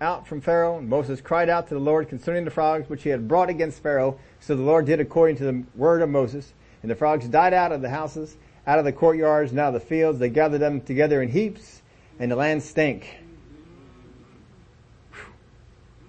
[0.00, 3.10] out from Pharaoh, and Moses cried out to the Lord concerning the frogs which he
[3.10, 4.18] had brought against Pharaoh.
[4.40, 6.52] So the Lord did according to the word of Moses.
[6.82, 8.36] And the frogs died out of the houses,
[8.66, 10.18] out of the courtyards, and out of the fields.
[10.18, 11.82] They gathered them together in heaps,
[12.18, 13.06] and the land stank.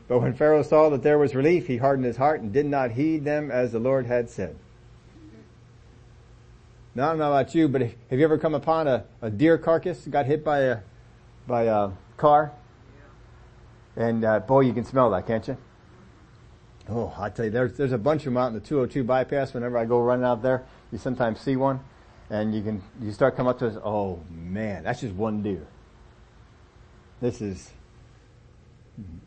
[0.08, 2.92] But when Pharaoh saw that there was relief, he hardened his heart and did not
[2.92, 4.56] heed them as the Lord had said.
[6.96, 9.58] Now I don't know about you, but have you ever come upon a, a deer
[9.58, 10.80] carcass got hit by a
[11.48, 12.52] by a car?
[13.96, 15.58] And uh, boy, you can smell that, can't you?
[16.90, 19.54] Oh, I tell you, there's there's a bunch of them out in the 202 bypass.
[19.54, 21.80] Whenever I go running out there, you sometimes see one,
[22.30, 23.78] and you can you start coming up to us.
[23.84, 25.66] Oh man, that's just one deer.
[27.22, 27.72] This is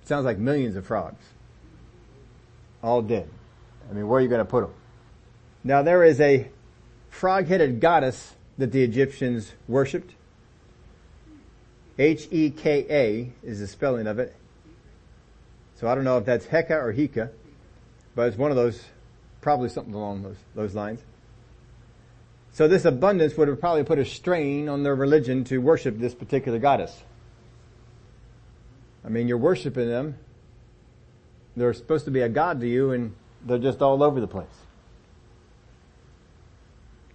[0.05, 1.25] sounds like millions of frogs,
[2.83, 3.29] all dead.
[3.91, 4.75] I mean, where are you going to put them?
[5.65, 6.49] Now there is a
[7.17, 10.13] frog-headed goddess that the Egyptians worshipped.
[11.99, 14.35] H-E-K-A is the spelling of it.
[15.77, 17.31] So I don't know if that's Heka or Heka,
[18.15, 18.83] but it's one of those,
[19.41, 21.01] probably something along those, those lines.
[22.53, 26.15] So this abundance would have probably put a strain on their religion to worship this
[26.15, 27.03] particular goddess.
[29.05, 30.19] I mean, you're worshiping them.
[31.57, 34.66] They're supposed to be a god to you and they're just all over the place.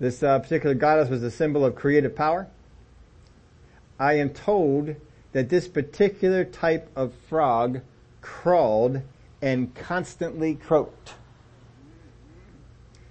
[0.01, 2.47] This uh, particular goddess was a symbol of creative power.
[3.99, 4.95] I am told
[5.31, 7.81] that this particular type of frog
[8.19, 9.03] crawled
[9.43, 11.13] and constantly croaked.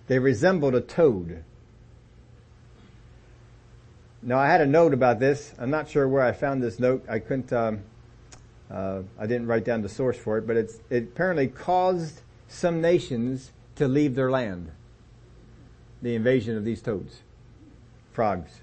[0.09, 1.45] They resembled a toad.
[4.21, 5.55] Now I had a note about this.
[5.61, 7.05] I'm not sure where I found this note.
[7.09, 7.85] I couldn't, um,
[8.69, 13.53] uh, I didn't write down the source for it, but it apparently caused some nations
[13.77, 14.73] to leave their land
[16.03, 17.21] the invasion of these toads,
[18.13, 18.61] frogs.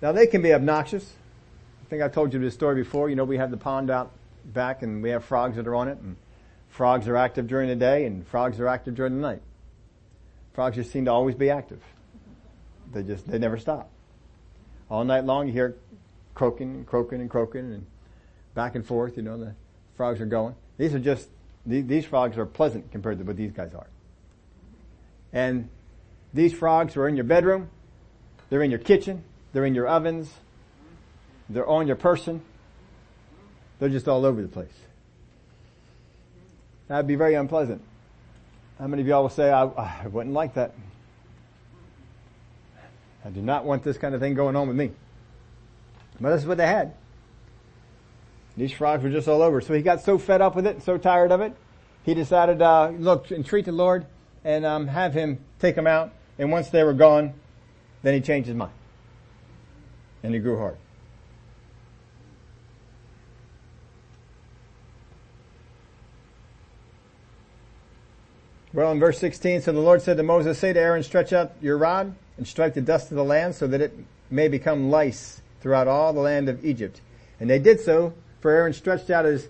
[0.00, 1.14] Now they can be obnoxious.
[1.82, 3.08] I think I've told you this story before.
[3.08, 4.12] You know, we have the pond out
[4.44, 6.16] back and we have frogs that are on it and
[6.68, 9.42] frogs are active during the day and frogs are active during the night.
[10.52, 11.82] Frogs just seem to always be active.
[12.92, 13.90] They just, they never stop.
[14.90, 15.76] All night long you hear
[16.34, 17.86] croaking and croaking and croaking and
[18.54, 19.54] back and forth, you know, the
[19.96, 20.54] frogs are going.
[20.78, 21.28] These are just,
[21.66, 23.88] these frogs are pleasant compared to what these guys are.
[25.32, 25.68] And
[26.32, 27.68] these frogs are in your bedroom,
[28.50, 30.30] they're in your kitchen, they're in your ovens,
[31.48, 32.42] they're on your person,
[33.78, 34.72] they're just all over the place.
[36.88, 37.82] That'd be very unpleasant.
[38.78, 40.74] How many of y'all will say, I, I wouldn't like that?
[43.24, 44.92] I do not want this kind of thing going on with me.
[46.20, 46.94] But this is what they had.
[48.56, 49.60] These frogs were just all over.
[49.60, 51.54] So he got so fed up with it, so tired of it,
[52.04, 54.06] he decided, uh, look, entreat the Lord
[54.44, 56.12] and um, have him take them out.
[56.38, 57.34] And once they were gone,
[58.02, 58.72] then he changed his mind.
[60.22, 60.76] And he grew hard.
[68.72, 71.52] Well, in verse 16, so the Lord said to Moses, say to Aaron, stretch out
[71.60, 73.92] your rod and strike the dust of the land so that it
[74.30, 77.00] may become lice throughout all the land of Egypt.
[77.40, 79.48] And they did so, for Aaron stretched out his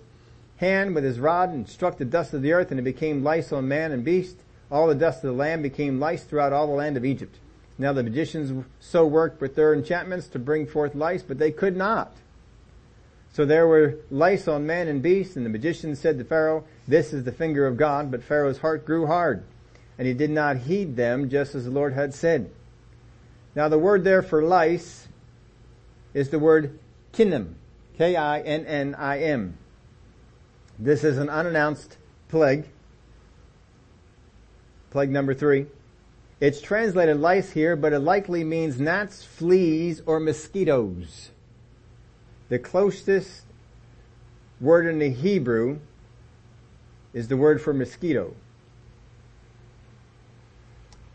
[0.59, 3.53] hand with his rod and struck the dust of the earth and it became lice
[3.53, 4.37] on man and beast
[4.71, 7.37] all the dust of the land became lice throughout all the land of Egypt.
[7.79, 11.77] Now the magicians so worked with their enchantments to bring forth lice, but they could
[11.77, 12.13] not.
[13.33, 17.13] So there were lice on man and beast, and the magicians said to Pharaoh, this
[17.13, 19.45] is the finger of God, but Pharaoh's heart grew hard,
[19.97, 22.51] and he did not heed them just as the Lord had said.
[23.55, 25.07] Now the word there for lice
[26.15, 26.79] is the word
[27.13, 27.55] kinnim,
[27.97, 29.57] K-I-N-N-I-M.
[30.79, 31.97] This is an unannounced
[32.29, 32.69] plague
[34.91, 35.67] plague number three.
[36.41, 41.31] It's translated lice here, but it likely means gnats, fleas, or mosquitoes.
[42.49, 43.43] The closest
[44.61, 45.81] word in the Hebrew
[47.13, 48.35] is the word for mosquito.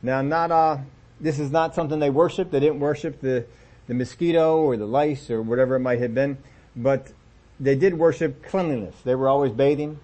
[0.01, 0.78] Now, not uh,
[1.19, 2.51] this is not something they worship.
[2.51, 3.45] They didn't worship the,
[3.88, 6.38] the mosquito or the lice or whatever it might have been,
[6.76, 7.13] but
[7.59, 8.95] they did worship cleanliness.
[9.05, 9.99] They were always bathing.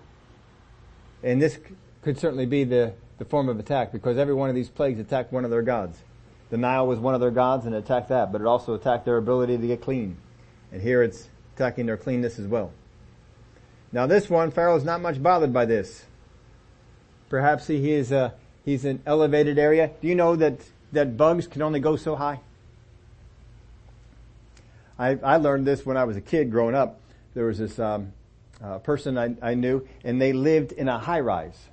[1.22, 1.60] And this
[2.02, 5.32] could certainly be the, the form of attack because every one of these plagues attacked
[5.32, 6.00] one of their gods.
[6.50, 9.06] The Nile was one of their gods and it attacked that, but it also attacked
[9.06, 10.18] their ability to get clean.
[10.72, 12.72] And here it's attacking their cleanness as well.
[13.92, 16.06] Now this one, Pharaoh's not much bothered by this.
[17.30, 18.32] Perhaps he is, uh,
[18.64, 19.92] he's an elevated area.
[20.02, 20.62] Do you know that,
[20.94, 22.40] that bugs can only go so high?
[24.98, 27.00] I, I learned this when I was a kid growing up.
[27.34, 28.14] There was this, um,
[28.64, 31.69] uh, person I, I knew and they lived in a high rise.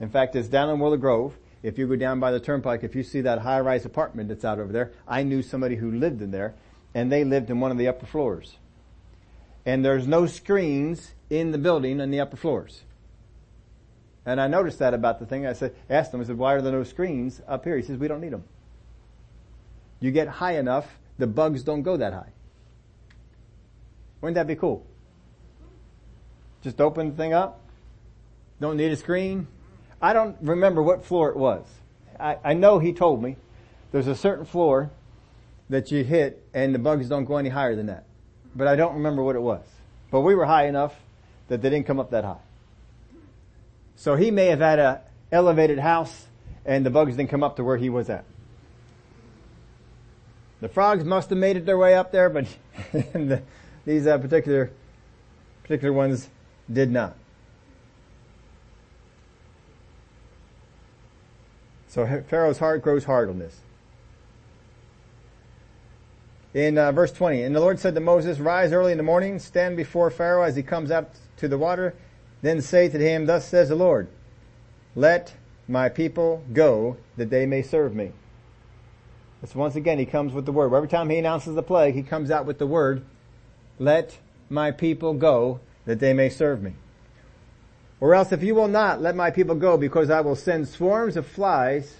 [0.00, 1.36] In fact, it's down in Willow Grove.
[1.62, 4.44] If you go down by the turnpike, if you see that high rise apartment that's
[4.44, 6.54] out over there, I knew somebody who lived in there
[6.94, 8.56] and they lived in one of the upper floors.
[9.66, 12.82] And there's no screens in the building in the upper floors.
[14.24, 15.46] And I noticed that about the thing.
[15.46, 17.76] I said, asked him, I said, why are there no screens up here?
[17.76, 18.44] He says, we don't need them.
[20.00, 22.32] You get high enough, the bugs don't go that high.
[24.20, 24.86] Wouldn't that be cool?
[26.62, 27.60] Just open the thing up.
[28.60, 29.46] Don't need a screen.
[30.00, 31.64] I don't remember what floor it was.
[32.18, 33.36] I, I know he told me
[33.92, 34.90] there's a certain floor
[35.68, 38.04] that you hit and the bugs don't go any higher than that.
[38.54, 39.64] But I don't remember what it was.
[40.10, 40.94] But we were high enough
[41.48, 42.40] that they didn't come up that high.
[43.96, 46.26] So he may have had a elevated house
[46.64, 48.24] and the bugs didn't come up to where he was at.
[50.60, 52.46] The frogs must have made it their way up there, but
[52.92, 53.42] the,
[53.84, 54.70] these uh, particular
[55.62, 56.28] particular ones
[56.72, 57.14] did not.
[61.88, 63.60] So Pharaoh's heart grows hard on this.
[66.54, 69.38] In uh, verse 20, and the Lord said to Moses, Rise early in the morning,
[69.38, 71.94] stand before Pharaoh as he comes up to the water,
[72.42, 74.08] then say to him, Thus says the Lord,
[74.94, 75.34] Let
[75.66, 78.12] my people go that they may serve me.
[79.46, 80.74] So once again, he comes with the word.
[80.74, 83.04] Every time he announces the plague, he comes out with the word,
[83.78, 84.18] Let
[84.50, 86.74] my people go that they may serve me.
[88.00, 91.16] Or else if you will not let my people go because I will send swarms
[91.16, 91.96] of flies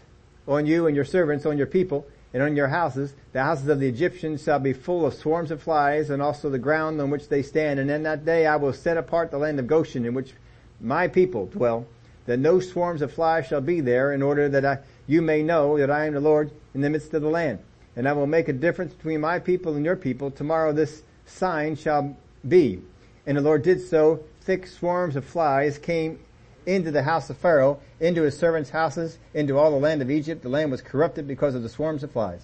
[0.47, 3.81] on you and your servants, on your people, and on your houses, the houses of
[3.81, 7.29] the Egyptians shall be full of swarms of flies and also the ground on which
[7.29, 7.81] they stand.
[7.81, 10.35] And in that day I will set apart the land of Goshen in which
[10.81, 11.87] my people dwell,
[12.27, 15.79] that no swarms of flies shall be there in order that I, you may know
[15.79, 17.61] that I am the Lord in the midst of the land.
[17.97, 20.31] And I will make a difference between my people and your people.
[20.31, 22.81] Tomorrow this sign shall be.
[23.27, 24.23] And the Lord did so.
[24.49, 26.21] Thick swarms of flies came
[26.65, 30.41] into the house of Pharaoh, into his servants' houses, into all the land of Egypt.
[30.41, 32.41] The land was corrupted because of the swarms of flies.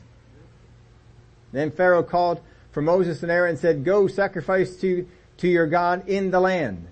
[1.50, 2.42] Then Pharaoh called
[2.72, 6.88] for Moses and Aaron and said, Go sacrifice to, to your God in the land.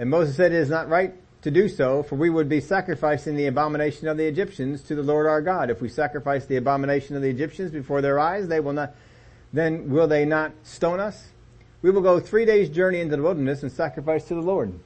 [0.00, 3.36] And Moses said, It is not right to do so, for we would be sacrificing
[3.36, 5.70] the abomination of the Egyptians to the Lord our God.
[5.70, 8.96] If we sacrifice the abomination of the Egyptians before their eyes, they will not,
[9.52, 11.28] then will they not stone us?
[11.82, 14.78] We will go three days journey into the wilderness and sacrifice to the Lord,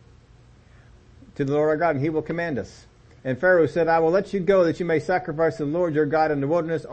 [1.34, 2.86] to the Lord our God, and he will command us.
[3.24, 5.94] And Pharaoh said, I will let you go that you may sacrifice to the Lord
[5.94, 6.84] your God in the wilderness.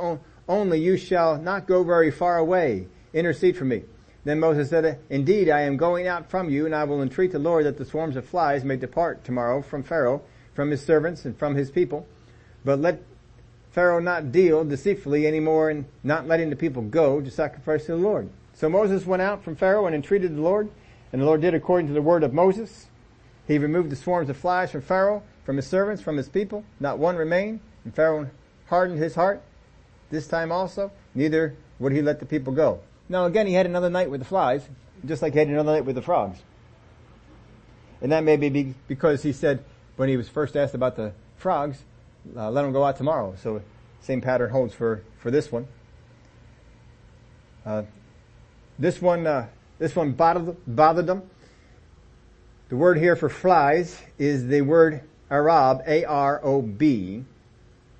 [0.48, 2.88] Only you shall not go very far away.
[3.14, 3.84] Intercede for me.
[4.24, 7.40] Then Moses said, Indeed, I am going out from you, and I will entreat the
[7.40, 10.22] Lord that the swarms of flies may depart tomorrow from Pharaoh,
[10.54, 12.08] from his servants, and from his people.
[12.64, 13.02] But let
[13.72, 17.94] Pharaoh not deal deceitfully any more in not letting the people go to sacrifice to
[17.94, 18.30] the Lord.
[18.62, 20.70] So Moses went out from Pharaoh and entreated the Lord,
[21.12, 22.86] and the Lord did according to the word of Moses.
[23.48, 26.64] He removed the swarms of flies from Pharaoh, from his servants, from his people.
[26.80, 27.62] Not one remained.
[27.84, 28.30] And Pharaoh
[28.68, 29.42] hardened his heart
[30.12, 30.92] this time also.
[31.16, 32.82] Neither would he let the people go.
[33.10, 34.70] Now again, he had another night with the flies,
[35.04, 36.38] just like he had another night with the frogs.
[38.00, 39.64] And that may be because he said,
[39.96, 41.80] when he was first asked about the frogs,
[42.38, 43.34] uh, let them go out tomorrow.
[43.42, 43.64] So
[44.02, 45.68] same pattern holds for, for this one.
[47.66, 47.84] Uh,
[48.82, 51.22] this one, uh, this one bothered, bothered them.
[52.70, 57.24] The word here for flies is the word Arob, A-R-O-B.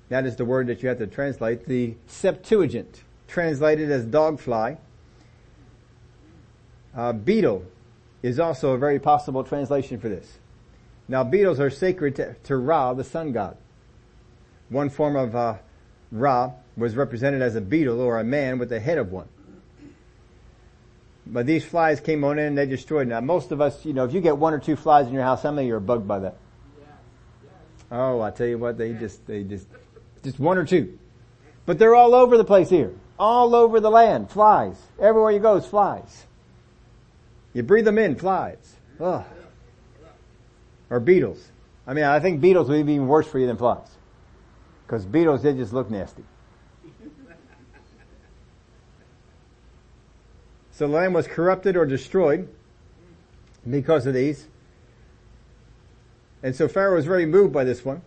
[0.08, 1.66] That is the word that you have to translate.
[1.66, 4.76] The Septuagint, translated as dog fly.
[6.94, 7.64] Uh, beetle
[8.22, 10.38] is also a very possible translation for this.
[11.06, 13.56] Now beetles are sacred to, to Ra, the sun god.
[14.68, 15.58] One form of uh,
[16.10, 19.28] Ra was represented as a beetle or a man with the head of one.
[21.26, 23.08] But these flies came on in and they destroyed.
[23.08, 25.22] Now most of us, you know, if you get one or two flies in your
[25.22, 26.36] house, how many of you are bugged by that?
[27.90, 29.66] Oh, I tell you what, they just, they just,
[30.24, 30.98] just one or two.
[31.66, 32.94] But they're all over the place here.
[33.18, 34.30] All over the land.
[34.30, 34.76] Flies.
[34.98, 36.26] Everywhere you go, it's flies.
[37.52, 38.76] You breathe them in, flies.
[38.98, 39.24] Ugh.
[40.90, 41.50] Or beetles.
[41.86, 43.86] I mean, I think beetles would be even worse for you than flies.
[44.86, 46.24] Because beetles, they just look nasty.
[50.82, 52.48] The land was corrupted or destroyed
[53.68, 54.48] because of these.
[56.42, 58.02] And so Pharaoh was very moved by this one.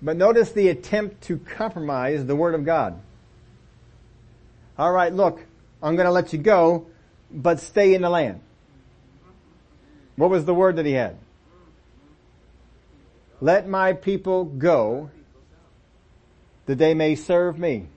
[0.00, 3.00] But notice the attempt to compromise the word of God.
[4.78, 5.44] Alright, look,
[5.82, 6.86] I'm gonna let you go,
[7.32, 8.40] but stay in the land.
[10.14, 11.16] What was the word that he had?
[13.40, 15.10] Let my people go
[16.66, 17.88] that they may serve me.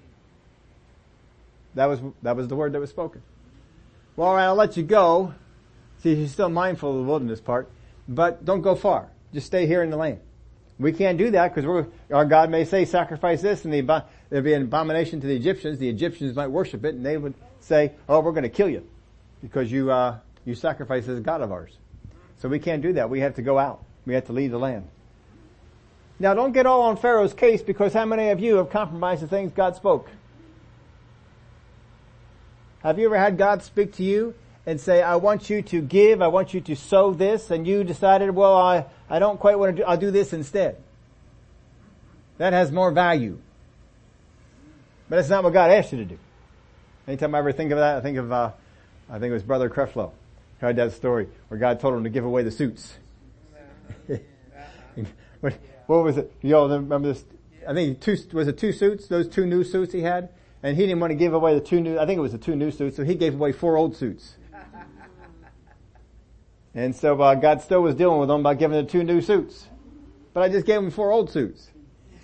[1.75, 3.21] That was, that was the word that was spoken.
[4.17, 5.35] Well, alright, I'll let you go.
[6.01, 7.69] See, he's still mindful of the wilderness part,
[8.09, 9.09] but don't go far.
[9.31, 10.19] Just stay here in the land.
[10.79, 14.53] We can't do that because our God may say sacrifice this and the, there'd be
[14.53, 15.77] an abomination to the Egyptians.
[15.77, 18.87] The Egyptians might worship it and they would say, oh, we're going to kill you
[19.43, 21.77] because you, uh, you sacrifice this God of ours.
[22.39, 23.11] So we can't do that.
[23.11, 23.83] We have to go out.
[24.07, 24.87] We have to leave the land.
[26.17, 29.27] Now don't get all on Pharaoh's case because how many of you have compromised the
[29.27, 30.09] things God spoke?
[32.83, 36.21] Have you ever had God speak to you and say, I want you to give,
[36.21, 39.77] I want you to sow this, and you decided, well, I, I don't quite want
[39.77, 40.77] to do, I'll do this instead.
[42.37, 43.39] That has more value.
[45.09, 46.19] But that's not what God asked you to do.
[47.07, 48.51] Anytime I ever think of that, I think of, uh,
[49.09, 50.11] I think it was Brother Creflo.
[50.59, 52.97] Heard that story where God told him to give away the suits.
[55.39, 55.53] what,
[55.85, 56.33] what, was it?
[56.41, 57.23] You all remember this?
[57.67, 59.07] I think two, was it two suits?
[59.07, 60.29] Those two new suits he had?
[60.67, 62.37] And he didn't want to give away the two new, I think it was the
[62.37, 64.35] two new suits, so he gave away four old suits.
[66.75, 69.65] And so uh, God still was dealing with them by giving the two new suits.
[70.33, 71.69] But I just gave him four old suits.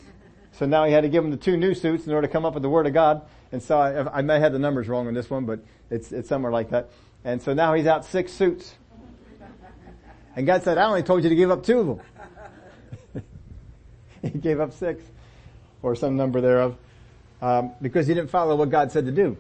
[0.51, 2.43] So now he had to give him the two new suits in order to come
[2.43, 3.21] up with the Word of God.
[3.53, 6.27] And so I, I may have the numbers wrong on this one, but it's, it's
[6.27, 6.89] somewhere like that.
[7.23, 8.75] And so now he's out six suits.
[10.35, 11.87] And God said, I only told you to give up two of
[13.13, 13.23] them.
[14.21, 15.01] he gave up six,
[15.81, 16.75] or some number thereof,
[17.43, 19.35] um, because he didn't follow what God said to do.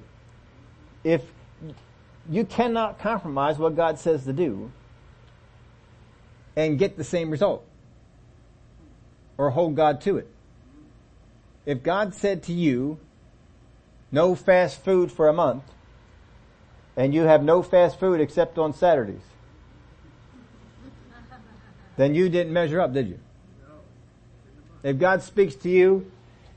[1.05, 1.21] If
[2.29, 4.71] you cannot compromise what God says to do,
[6.55, 7.65] and get the same result.
[9.37, 10.27] Or hold God to it.
[11.65, 12.99] If God said to you,
[14.11, 15.63] no fast food for a month,
[16.95, 19.23] and you have no fast food except on Saturdays,
[21.95, 23.19] then you didn't measure up, did you?
[24.83, 26.11] If God speaks to you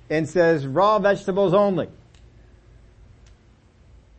[0.08, 1.88] and says raw vegetables only,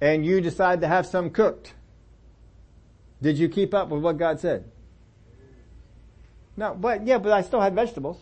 [0.01, 1.73] and you decide to have some cooked,
[3.21, 4.65] did you keep up with what God said?
[6.55, 8.19] No, but yeah, but I still had vegetables.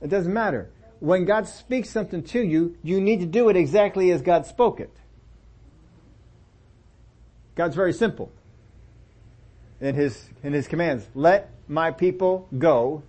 [0.00, 0.70] It doesn't matter.
[1.00, 4.80] When God speaks something to you, you need to do it exactly as God spoke
[4.80, 4.90] it.
[7.54, 8.30] God's very simple
[9.80, 11.06] in his, in his commands.
[11.14, 13.02] Let my people go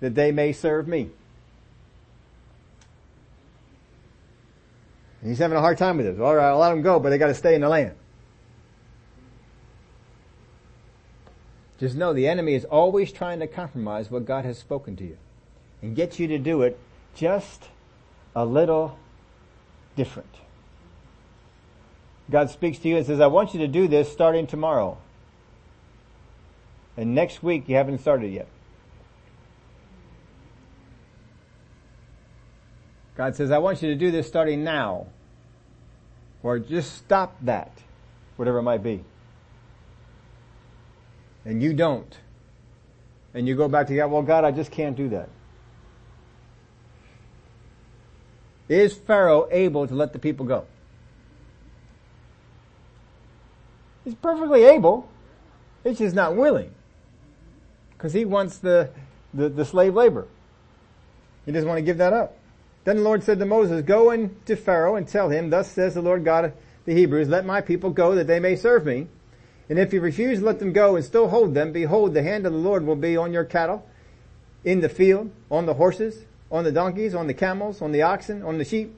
[0.00, 1.10] that they may serve me.
[5.22, 6.20] And he's having a hard time with this.
[6.20, 7.94] All right, I'll let them go, but they got to stay in the land.
[11.78, 15.16] Just know the enemy is always trying to compromise what God has spoken to you
[15.80, 16.78] and get you to do it
[17.14, 17.68] just
[18.34, 18.98] a little
[19.96, 20.28] different.
[22.30, 24.98] God speaks to you and says, I want you to do this starting tomorrow.
[26.96, 28.48] And next week you haven't started yet.
[33.16, 35.06] God says, I want you to do this starting now.
[36.42, 37.70] Or just stop that.
[38.36, 39.04] Whatever it might be
[41.44, 42.18] and you don't,
[43.34, 45.28] and you go back to God, well God, I just can't do that.
[48.68, 50.66] Is Pharaoh able to let the people go?
[54.04, 55.08] He's perfectly able.
[55.84, 56.72] He's just not willing.
[57.92, 58.90] Because he wants the,
[59.34, 60.26] the, the slave labor.
[61.44, 62.36] He doesn't want to give that up.
[62.84, 65.94] Then the Lord said to Moses, go in to Pharaoh and tell him, thus says
[65.94, 66.52] the Lord God of
[66.84, 69.06] the Hebrews, let my people go that they may serve me.
[69.68, 72.44] And if you refuse to let them go and still hold them, behold, the hand
[72.44, 73.86] of the Lord will be on your cattle,
[74.64, 78.42] in the field, on the horses, on the donkeys, on the camels, on the oxen,
[78.42, 78.94] on the sheep.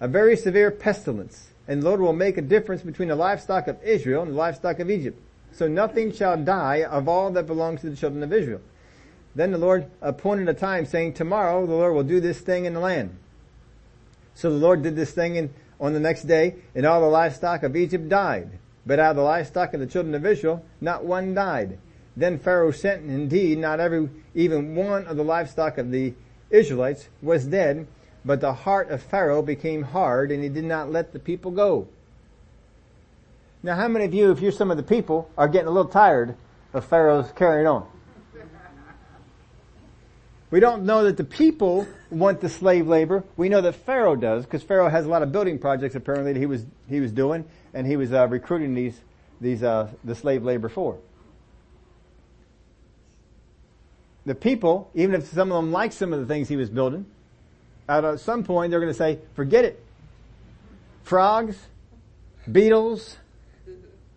[0.00, 1.48] A very severe pestilence.
[1.68, 4.80] And the Lord will make a difference between the livestock of Israel and the livestock
[4.80, 5.20] of Egypt.
[5.52, 8.60] So nothing shall die of all that belongs to the children of Israel.
[9.34, 12.74] Then the Lord appointed a time saying, tomorrow the Lord will do this thing in
[12.74, 13.16] the land.
[14.34, 17.62] So the Lord did this thing in, on the next day, and all the livestock
[17.62, 18.58] of Egypt died.
[18.86, 21.78] But out of the livestock of the children of Israel, not one died.
[22.16, 26.14] Then Pharaoh sent, and indeed, not every, even one of the livestock of the
[26.50, 27.88] Israelites was dead,
[28.24, 31.88] but the heart of Pharaoh became hard, and he did not let the people go.
[33.62, 35.90] Now how many of you, if you're some of the people, are getting a little
[35.90, 36.36] tired
[36.72, 37.88] of Pharaoh's carrying on?
[40.54, 43.24] We don't know that the people want the slave labor.
[43.36, 46.38] We know that Pharaoh does, because Pharaoh has a lot of building projects apparently that
[46.38, 49.00] he was, he was doing, and he was uh, recruiting these,
[49.40, 50.98] these, uh, the slave labor for.
[54.26, 57.04] The people, even if some of them like some of the things he was building,
[57.88, 59.84] at some point they're going to say, forget it.
[61.02, 61.56] Frogs,
[62.52, 63.16] beetles,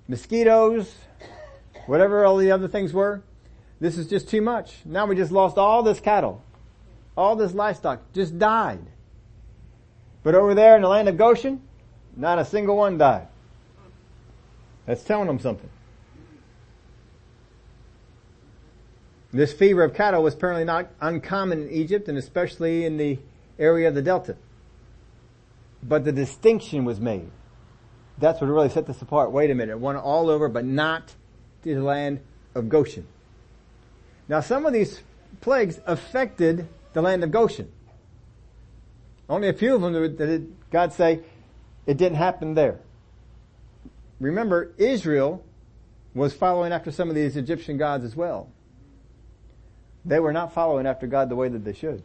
[0.08, 0.94] mosquitoes,
[1.88, 3.24] whatever all the other things were,
[3.80, 4.78] this is just too much.
[4.86, 6.44] Now we just lost all this cattle.
[7.16, 8.86] All this livestock just died.
[10.24, 11.62] But over there in the land of Goshen,
[12.16, 13.28] not a single one died.
[14.86, 15.70] That's telling them something.
[19.32, 23.20] This fever of cattle was apparently not uncommon in Egypt and especially in the
[23.60, 24.38] area of the Delta.
[25.84, 27.30] But the distinction was made.
[28.18, 29.32] That's what really set this apart.
[29.32, 31.14] Wait a minute, went all over, but not
[31.64, 32.22] to the land
[32.56, 33.06] of Goshen.
[34.30, 35.02] Now some of these
[35.42, 37.72] plagues affected the land of Goshen.
[39.30, 41.22] Only a few of them did God say
[41.86, 42.80] it didn't happen there.
[44.20, 45.44] Remember, Israel
[46.14, 48.50] was following after some of these Egyptian gods as well.
[50.04, 52.02] They were not following after God the way that they should.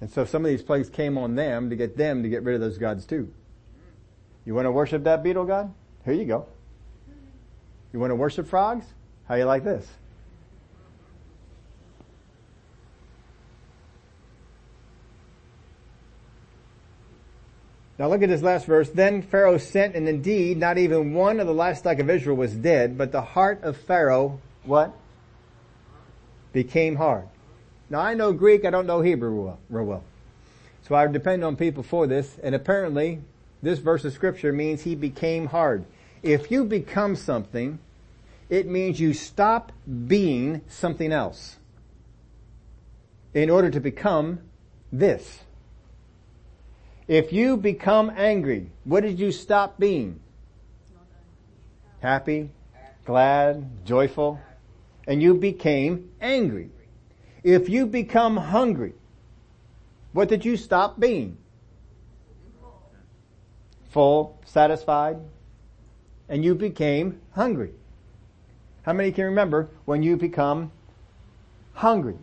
[0.00, 2.56] And so some of these plagues came on them to get them to get rid
[2.56, 3.32] of those gods too.
[4.44, 5.72] You want to worship that beetle god?
[6.04, 6.46] Here you go.
[7.92, 8.84] You want to worship frogs?
[9.26, 9.86] How you like this?
[17.98, 18.90] Now look at this last verse.
[18.90, 22.98] Then Pharaoh sent and indeed not even one of the livestock of Israel was dead,
[22.98, 24.92] but the heart of Pharaoh, what?
[26.52, 27.26] Became hard.
[27.88, 30.04] Now I know Greek, I don't know Hebrew real well.
[30.86, 33.20] So I depend on people for this, and apparently
[33.62, 35.84] this verse of scripture means he became hard.
[36.22, 37.78] If you become something,
[38.48, 39.72] it means you stop
[40.06, 41.56] being something else
[43.34, 44.40] in order to become
[44.92, 45.40] this.
[47.08, 50.20] If you become angry, what did you stop being?
[52.00, 52.50] Happy,
[53.04, 54.40] glad, joyful,
[55.06, 56.70] and you became angry.
[57.44, 58.94] If you become hungry,
[60.12, 61.36] what did you stop being?
[63.90, 65.18] Full, satisfied,
[66.28, 67.72] and you became hungry.
[68.82, 70.72] How many can remember when you become
[71.74, 72.18] hungry?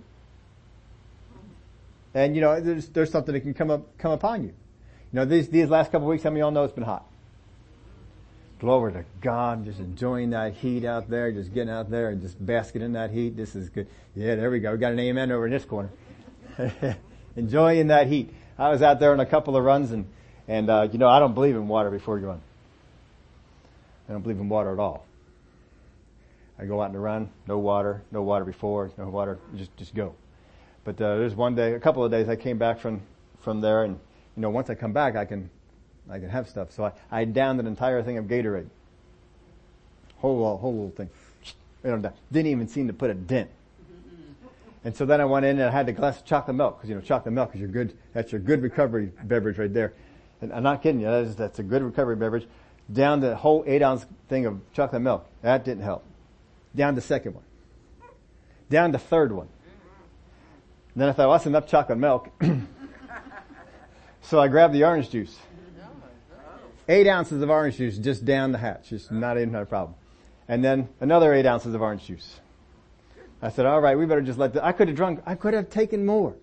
[2.13, 4.53] And you know, there's, there's something that can come up, come upon you.
[5.13, 6.83] You know, these, these last couple of weeks, how many of y'all know it's been
[6.83, 7.05] hot?
[8.59, 12.43] Glory to God, just enjoying that heat out there, just getting out there and just
[12.43, 13.37] basking in that heat.
[13.37, 13.87] This is good.
[14.15, 14.71] Yeah, there we go.
[14.71, 15.89] We got an amen over in this corner.
[17.35, 18.33] enjoying that heat.
[18.57, 20.07] I was out there on a couple of runs and,
[20.47, 22.41] and, uh, you know, I don't believe in water before you run.
[24.09, 25.05] I don't believe in water at all.
[26.57, 30.15] I go out and run, no water, no water before, no water, just, just go.
[30.83, 33.01] But, uh, there's one day, a couple of days I came back from,
[33.41, 33.99] from there and
[34.35, 35.49] you know, once I come back, I can,
[36.09, 36.71] I can have stuff.
[36.71, 38.67] So I, I downed an entire thing of Gatorade.
[40.17, 41.09] Whole, whole little thing.
[41.83, 43.49] Didn't even seem to put a dent.
[44.85, 46.89] And so then I went in and I had a glass of chocolate milk because
[46.89, 47.97] you know chocolate milk is your good.
[48.13, 49.93] That's your good recovery beverage right there.
[50.41, 51.07] And I'm not kidding you.
[51.07, 52.47] That's, that's a good recovery beverage.
[52.91, 55.25] Down the whole eight ounce thing of chocolate milk.
[55.41, 56.03] That didn't help.
[56.75, 57.43] Down the second one.
[58.69, 59.47] Down the third one.
[60.93, 62.29] And then I thought, well, that's enough chocolate milk.
[64.23, 65.37] So I grabbed the orange juice.
[65.81, 65.89] Oh,
[66.87, 68.91] eight ounces of orange juice just down the hatch.
[68.91, 69.15] It's oh.
[69.15, 69.95] not even a problem.
[70.47, 72.39] And then another eight ounces of orange juice.
[73.41, 75.53] I said, all right, we better just let the, I could have drunk, I could
[75.53, 76.35] have taken more.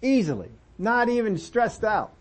[0.00, 0.48] Easily.
[0.78, 2.12] Not even stressed out.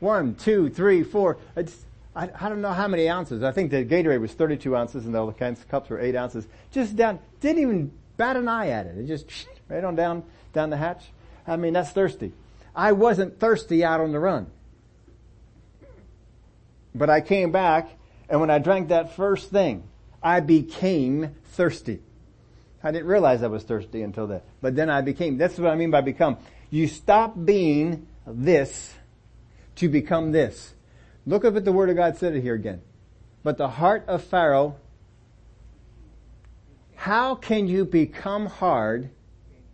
[0.00, 1.36] One, two, three, four.
[1.56, 1.76] It's,
[2.16, 3.42] I, I don't know how many ounces.
[3.42, 6.46] I think the Gatorade was 32 ounces and all the cups were 8 ounces.
[6.70, 8.96] Just down, didn't even bat an eye at it.
[8.96, 9.26] It just
[9.68, 10.22] right on down,
[10.54, 11.04] down the hatch.
[11.46, 12.32] I mean, that's thirsty.
[12.78, 14.46] I wasn't thirsty out on the run.
[16.94, 17.90] But I came back
[18.28, 19.82] and when I drank that first thing,
[20.22, 22.00] I became thirsty.
[22.80, 24.42] I didn't realize I was thirsty until then.
[24.60, 26.36] But then I became, that's what I mean by become.
[26.70, 28.94] You stop being this
[29.76, 30.74] to become this.
[31.26, 32.80] Look up at the word of God said it here again.
[33.42, 34.76] But the heart of Pharaoh,
[36.94, 39.10] how can you become hard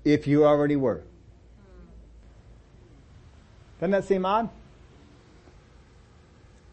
[0.04, 1.02] if you already were?
[3.80, 4.48] Doesn't that seem odd?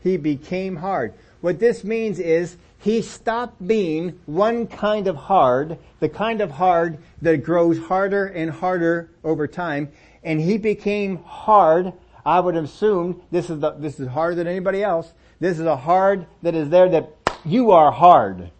[0.03, 1.13] He became hard.
[1.41, 6.97] What this means is he stopped being one kind of hard, the kind of hard
[7.21, 9.91] that grows harder and harder over time,
[10.23, 11.93] and he became hard.
[12.25, 15.13] I would assume this is the, this is harder than anybody else.
[15.39, 17.11] This is a hard that is there that
[17.45, 18.51] you are hard.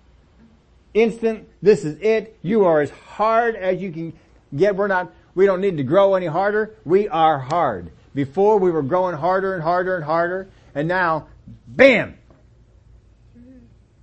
[0.94, 2.38] Instant, this is it.
[2.42, 4.14] You are as hard as you can,
[4.56, 4.76] get.
[4.76, 6.76] we're not, we don't need to grow any harder.
[6.86, 7.92] We are hard.
[8.14, 11.28] Before we were growing harder and harder and harder, and now,
[11.68, 12.18] bam!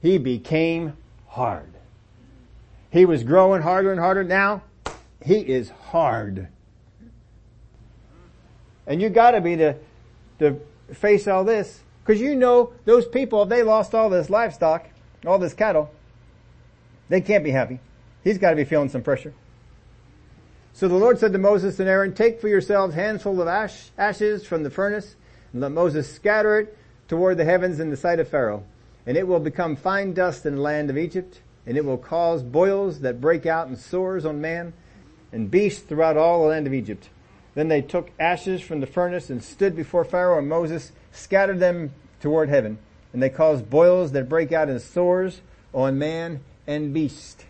[0.01, 0.97] He became
[1.27, 1.75] hard.
[2.91, 4.25] He was growing harder and harder.
[4.25, 4.63] Now,
[5.25, 6.49] he is hard.
[8.87, 9.77] And you gotta be to,
[10.39, 10.61] to
[10.95, 11.81] face all this.
[12.07, 14.89] Cause you know those people, if they lost all this livestock,
[15.27, 15.93] all this cattle,
[17.11, 17.81] they can't be happy.
[18.25, 19.35] He's gotta be feeling some pressure.
[20.79, 24.47] So the Lord said to Moses and Aaron, take for yourselves handful of ash, ashes
[24.47, 25.17] from the furnace
[25.53, 28.63] and let Moses scatter it toward the heavens in the sight of Pharaoh.
[29.05, 32.45] And it will become fine dust in the land of Egypt and it will cause
[32.45, 34.73] boils that break out and sores on man
[35.33, 37.09] and beasts throughout all the land of Egypt.
[37.57, 41.93] Then they took ashes from the furnace and stood before Pharaoh and Moses scattered them
[42.21, 42.79] toward heaven
[43.13, 45.41] and they caused boils that break out in sores
[45.75, 47.47] on man and beast.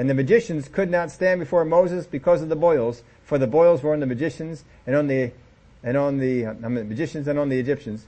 [0.00, 3.82] And the magicians could not stand before Moses because of the boils, for the boils
[3.82, 5.30] were on the magicians and on the,
[5.82, 8.06] and on the, I mean, magicians and on the Egyptians.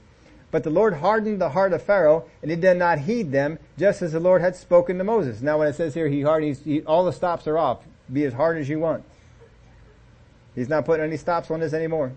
[0.49, 4.01] But the Lord hardened the heart of Pharaoh, and he did not heed them, just
[4.01, 5.43] as the Lord had spoken to Moses.
[5.43, 7.85] Now when it says here, he hardened, he, all the stops are off.
[8.11, 9.03] Be as hard as you want.
[10.55, 12.11] He's not putting any stops on this anymore.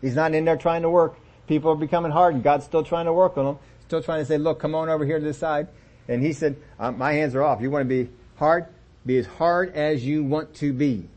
[0.00, 1.16] He's not in there trying to work.
[1.46, 2.42] People are becoming hardened.
[2.42, 3.58] God's still trying to work on them.
[3.86, 5.68] Still trying to say, look, come on over here to this side.
[6.08, 7.60] And he said, uh, my hands are off.
[7.60, 8.66] You want to be hard?
[9.04, 11.08] Be as hard as you want to be.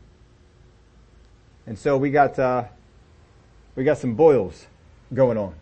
[1.66, 2.64] And so we got, uh,
[3.76, 4.66] we got some boils
[5.12, 5.54] going on.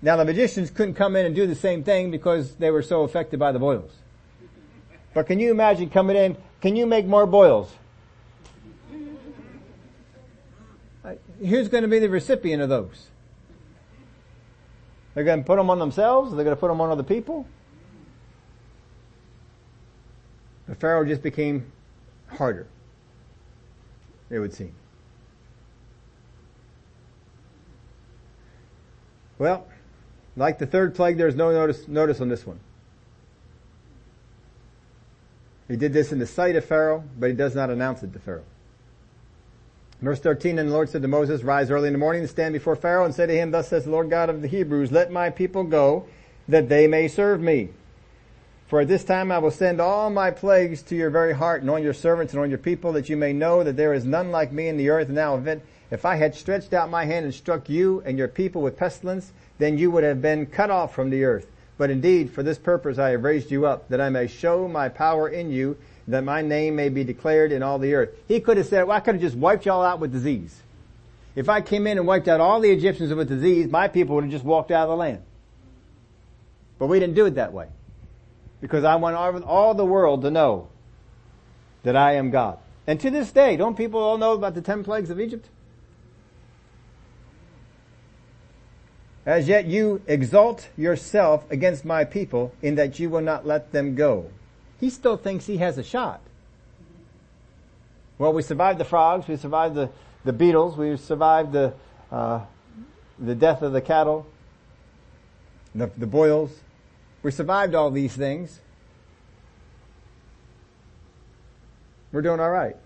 [0.00, 3.02] Now the magicians couldn't come in and do the same thing because they were so
[3.02, 3.92] affected by the boils.
[5.14, 7.72] But can you imagine coming in, can you make more boils?
[11.38, 13.08] Who's going to be the recipient of those?
[15.14, 16.32] They're going to put them on themselves?
[16.34, 17.46] They're going to put them on other people?
[20.68, 21.70] The Pharaoh just became
[22.28, 22.66] harder,
[24.30, 24.74] it would seem.
[29.38, 29.66] Well,
[30.36, 32.60] like the third plague, there's no notice, notice on this one.
[35.68, 38.18] He did this in the sight of Pharaoh, but he does not announce it to
[38.18, 38.44] Pharaoh.
[40.00, 42.52] Verse 13, and the Lord said to Moses, rise early in the morning and stand
[42.52, 45.12] before Pharaoh and say to him, thus says the Lord God of the Hebrews, let
[45.12, 46.06] my people go
[46.48, 47.70] that they may serve me.
[48.72, 51.68] For at this time I will send all my plagues to your very heart and
[51.68, 54.30] on your servants and on your people that you may know that there is none
[54.30, 55.10] like me in the earth.
[55.10, 55.38] Now
[55.90, 59.30] if, I had stretched out my hand and struck you and your people with pestilence,
[59.58, 61.48] then you would have been cut off from the earth.
[61.76, 64.88] But indeed, for this purpose I have raised you up, that I may show my
[64.88, 65.76] power in you,
[66.08, 68.14] that my name may be declared in all the earth.
[68.26, 70.62] He could have said, well, I could have just wiped y'all out with disease.
[71.36, 74.24] If I came in and wiped out all the Egyptians with disease, my people would
[74.24, 75.20] have just walked out of the land.
[76.78, 77.68] But we didn't do it that way.
[78.62, 80.68] Because I want all the world to know
[81.82, 82.58] that I am God.
[82.86, 85.46] And to this day, don't people all know about the ten plagues of Egypt?
[89.26, 93.94] As yet you exalt yourself against my people in that you will not let them
[93.94, 94.30] go.
[94.80, 96.20] He still thinks he has a shot.
[98.18, 99.90] Well, we survived the frogs, we survived the,
[100.24, 101.72] the beetles, we survived the,
[102.10, 102.42] uh,
[103.18, 104.26] the death of the cattle,
[105.74, 106.50] the, the boils.
[107.22, 108.60] We survived all these things.
[112.12, 112.76] We're doing alright.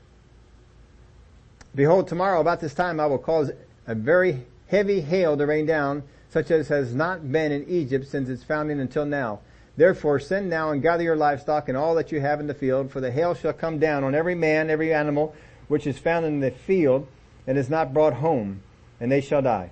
[1.75, 3.51] Behold, tomorrow about this time I will cause
[3.87, 8.29] a very heavy hail to rain down such as has not been in Egypt since
[8.29, 9.41] its founding until now.
[9.77, 12.91] Therefore send now and gather your livestock and all that you have in the field,
[12.91, 15.35] for the hail shall come down on every man, every animal
[15.69, 17.07] which is found in the field
[17.47, 18.63] and is not brought home,
[19.01, 19.71] and they shall die.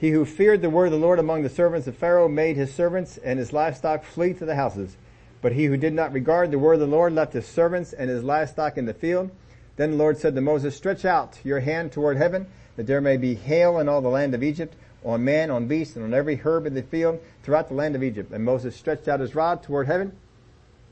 [0.00, 2.72] He who feared the word of the Lord among the servants of Pharaoh made his
[2.72, 4.96] servants and his livestock flee to the houses.
[5.42, 8.08] But he who did not regard the word of the Lord left his servants and
[8.08, 9.30] his livestock in the field.
[9.76, 12.46] Then the Lord said to Moses, stretch out your hand toward heaven,
[12.76, 14.74] that there may be hail in all the land of Egypt,
[15.04, 18.02] on man, on beast, and on every herb in the field throughout the land of
[18.02, 18.32] Egypt.
[18.32, 20.16] And Moses stretched out his rod toward heaven,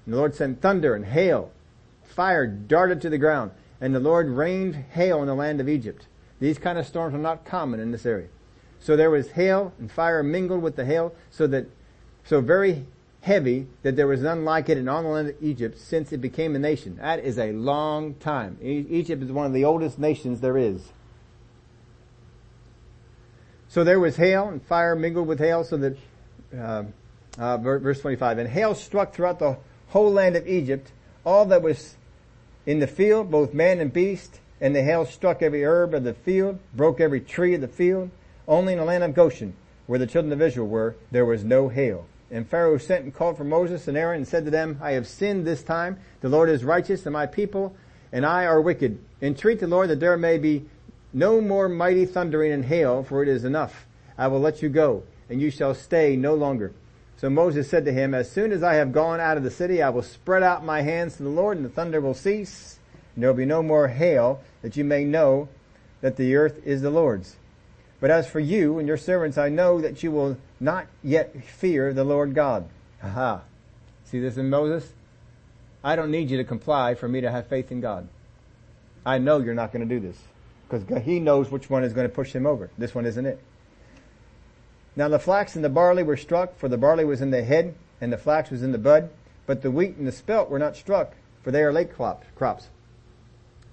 [0.04, 1.50] and the Lord sent thunder and hail.
[2.04, 6.06] Fire darted to the ground, and the Lord rained hail in the land of Egypt.
[6.40, 8.28] These kind of storms are not common in this area.
[8.80, 11.66] So there was hail and fire mingled with the hail, so that,
[12.24, 12.86] so very
[13.22, 16.18] heavy that there was none like it in all the land of Egypt since it
[16.18, 16.96] became a nation.
[16.96, 18.58] That is a long time.
[18.62, 20.92] Egypt is one of the oldest nations there is.
[23.68, 25.96] So there was hail and fire mingled with hail so that,
[26.56, 26.84] uh,
[27.38, 29.58] uh, verse 25, and hail struck throughout the
[29.88, 30.90] whole land of Egypt,
[31.24, 31.96] all that was
[32.64, 36.14] in the field, both man and beast, and the hail struck every herb of the
[36.14, 38.10] field, broke every tree of the field.
[38.48, 39.54] Only in the land of Goshen,
[39.86, 42.06] where the children of Israel were, there was no hail.
[42.30, 45.06] And Pharaoh sent and called for Moses and Aaron and said to them, I have
[45.06, 45.98] sinned this time.
[46.20, 47.76] The Lord is righteous and my people
[48.12, 48.98] and I are wicked.
[49.20, 50.66] Entreat the Lord that there may be
[51.12, 53.86] no more mighty thundering and hail, for it is enough.
[54.16, 56.72] I will let you go, and you shall stay no longer.
[57.16, 59.82] So Moses said to him, As soon as I have gone out of the city,
[59.82, 62.78] I will spread out my hands to the Lord, and the thunder will cease,
[63.14, 65.48] and there will be no more hail, that you may know
[66.00, 67.36] that the earth is the Lord's.
[68.00, 71.92] But as for you and your servants, I know that you will not yet fear
[71.92, 72.68] the Lord God.
[73.02, 73.42] Aha.
[74.04, 74.92] See this in Moses?
[75.82, 78.08] I don't need you to comply for me to have faith in God.
[79.04, 80.18] I know you're not going to do this
[80.68, 82.70] because he knows which one is going to push him over.
[82.76, 83.40] This one isn't it.
[84.96, 87.74] Now the flax and the barley were struck, for the barley was in the head
[88.00, 89.10] and the flax was in the bud,
[89.46, 92.68] but the wheat and the spelt were not struck, for they are late crops.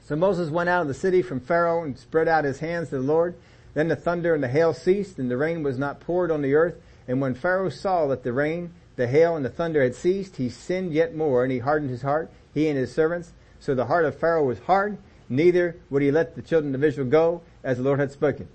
[0.06, 2.98] So Moses went out of the city from Pharaoh and spread out his hands to
[2.98, 3.36] the Lord.
[3.76, 6.56] Then the thunder and the hail ceased, and the rain was not poured on the
[6.56, 6.76] earth.
[7.08, 10.50] And when Pharaoh saw that the rain, the hail, and the thunder had ceased, he
[10.50, 13.34] sinned yet more, and he hardened his heart, he and his servants.
[13.60, 14.98] So the heart of Pharaoh was hard,
[15.30, 18.48] neither would he let the children of Israel go, as the Lord had spoken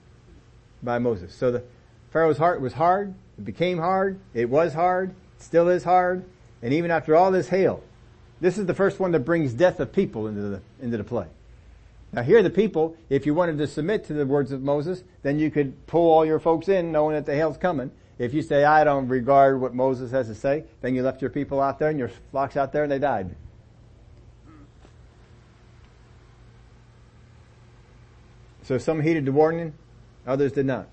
[0.82, 1.34] by Moses.
[1.34, 1.64] So the
[2.10, 6.24] Pharaoh's heart was hard, it became hard, it was hard, it still is hard,
[6.62, 7.82] and even after all this hail,
[8.40, 11.26] this is the first one that brings death of people into the, into the play.
[12.12, 15.04] Now here are the people, if you wanted to submit to the words of Moses,
[15.22, 17.92] then you could pull all your folks in knowing that the hail's coming.
[18.18, 21.30] If you say, I don't regard what Moses has to say, then you left your
[21.30, 23.34] people out there and your flocks out there and they died.
[28.62, 29.74] So some heeded the warning,
[30.26, 30.88] others did not.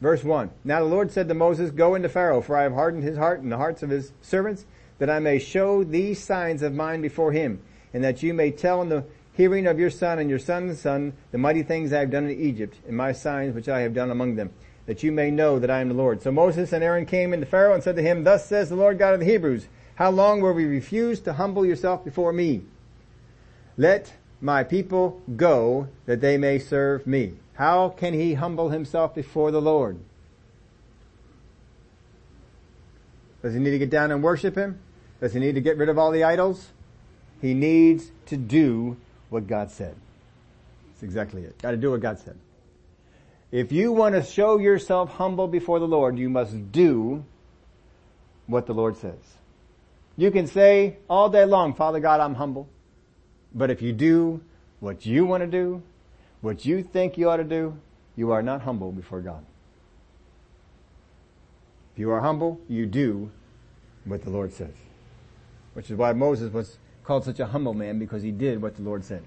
[0.00, 0.50] Verse 1.
[0.64, 3.40] Now the Lord said to Moses, Go into Pharaoh, for I have hardened his heart
[3.40, 4.66] and the hearts of his servants,
[4.98, 7.60] that I may show these signs of mine before him,
[7.92, 9.04] and that you may tell in the
[9.34, 12.40] hearing of your son and your son's son the mighty things I have done in
[12.40, 14.50] Egypt, and my signs which I have done among them,
[14.86, 16.22] that you may know that I am the Lord.
[16.22, 18.98] So Moses and Aaron came into Pharaoh and said to him, Thus says the Lord
[18.98, 19.66] God of the Hebrews,
[19.96, 22.62] How long will we refuse to humble yourself before me?
[23.76, 27.34] Let my people go that they may serve me.
[27.54, 29.98] How can he humble himself before the Lord?
[33.42, 34.80] Does he need to get down and worship him?
[35.20, 36.70] Does he need to get rid of all the idols?
[37.40, 38.96] He needs to do
[39.30, 39.94] what God said.
[40.88, 41.60] That's exactly it.
[41.60, 42.36] Got to do what God said.
[43.50, 47.24] If you want to show yourself humble before the Lord, you must do
[48.46, 49.18] what the Lord says.
[50.16, 52.68] You can say all day long, Father God, I'm humble.
[53.54, 54.40] But if you do
[54.80, 55.82] what you want to do,
[56.40, 57.76] what you think you ought to do,
[58.16, 59.44] you are not humble before God.
[61.94, 63.30] If you are humble, you do
[64.04, 64.74] what the Lord says.
[65.74, 68.82] Which is why Moses was called such a humble man because he did what the
[68.82, 69.22] Lord said.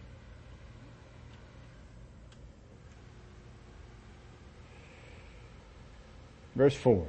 [6.55, 7.05] Verse 4.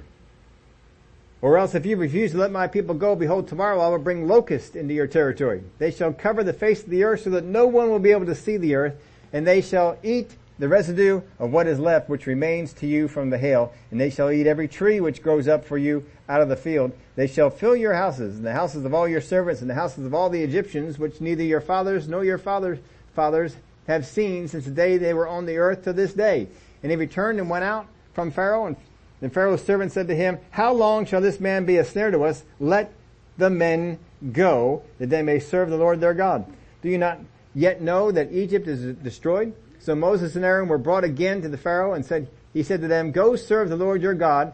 [1.41, 4.29] Or else if you refuse to let my people go, behold, tomorrow I will bring
[4.29, 5.63] locusts into your territory.
[5.79, 8.27] They shall cover the face of the earth so that no one will be able
[8.27, 8.95] to see the earth,
[9.33, 13.31] and they shall eat the residue of what is left which remains to you from
[13.31, 16.49] the hail, and they shall eat every tree which grows up for you out of
[16.49, 16.93] the field.
[17.17, 20.05] They shall fill your houses, and the houses of all your servants, and the houses
[20.05, 22.79] of all the Egyptians, which neither your fathers nor your fathers,
[23.15, 23.57] fathers
[23.87, 26.49] have seen since the day they were on the earth to this day.
[26.83, 28.77] And he returned and went out from Pharaoh and
[29.21, 32.23] then Pharaoh's servant said to him, How long shall this man be a snare to
[32.23, 32.45] us?
[32.61, 32.93] Let
[33.37, 33.99] the men
[34.33, 36.45] go, that they may serve the Lord their God.
[36.83, 37.19] Do you not
[37.55, 39.55] yet know that Egypt is destroyed?
[39.81, 42.89] So Moses and Aaron were brought again to the Pharaoh and said, he said to
[42.89, 44.53] them, Go serve the Lord your God.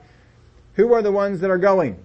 [0.74, 1.98] Who are the ones that are going?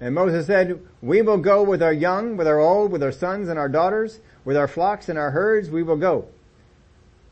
[0.00, 3.48] And Moses said, We will go with our young, with our old, with our sons
[3.48, 6.28] and our daughters, with our flocks and our herds, we will go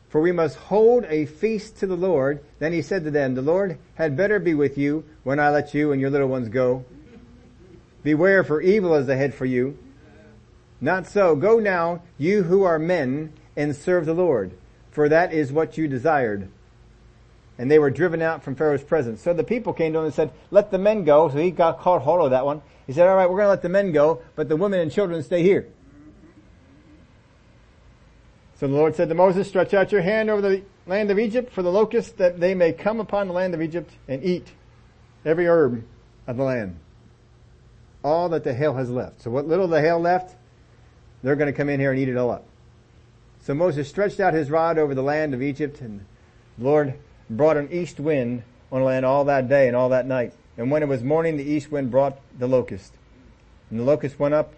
[0.09, 2.43] for we must hold a feast to the Lord.
[2.59, 5.73] Then he said to them, the Lord had better be with you when I let
[5.73, 6.85] you and your little ones go.
[8.03, 9.77] Beware for evil is ahead for you.
[10.79, 11.35] Not so.
[11.35, 14.51] Go now, you who are men, and serve the Lord,
[14.91, 16.49] for that is what you desired.
[17.57, 19.21] And they were driven out from Pharaoh's presence.
[19.21, 21.27] So the people came to him and said, let the men go.
[21.29, 22.61] So he got caught hold of that one.
[22.85, 25.23] He said, alright, we're going to let the men go, but the women and children
[25.23, 25.67] stay here.
[28.59, 31.51] So the Lord said to Moses, stretch out your hand over the land of Egypt
[31.51, 34.47] for the locusts that they may come upon the land of Egypt and eat
[35.25, 35.83] every herb
[36.27, 36.79] of the land.
[38.03, 39.23] All that the hail has left.
[39.23, 40.35] So what little the hail left,
[41.23, 42.45] they're going to come in here and eat it all up.
[43.41, 46.05] So Moses stretched out his rod over the land of Egypt and
[46.57, 46.93] the Lord
[47.29, 50.33] brought an east wind on the land all that day and all that night.
[50.57, 52.93] And when it was morning, the east wind brought the locust.
[53.69, 54.53] And the locust went up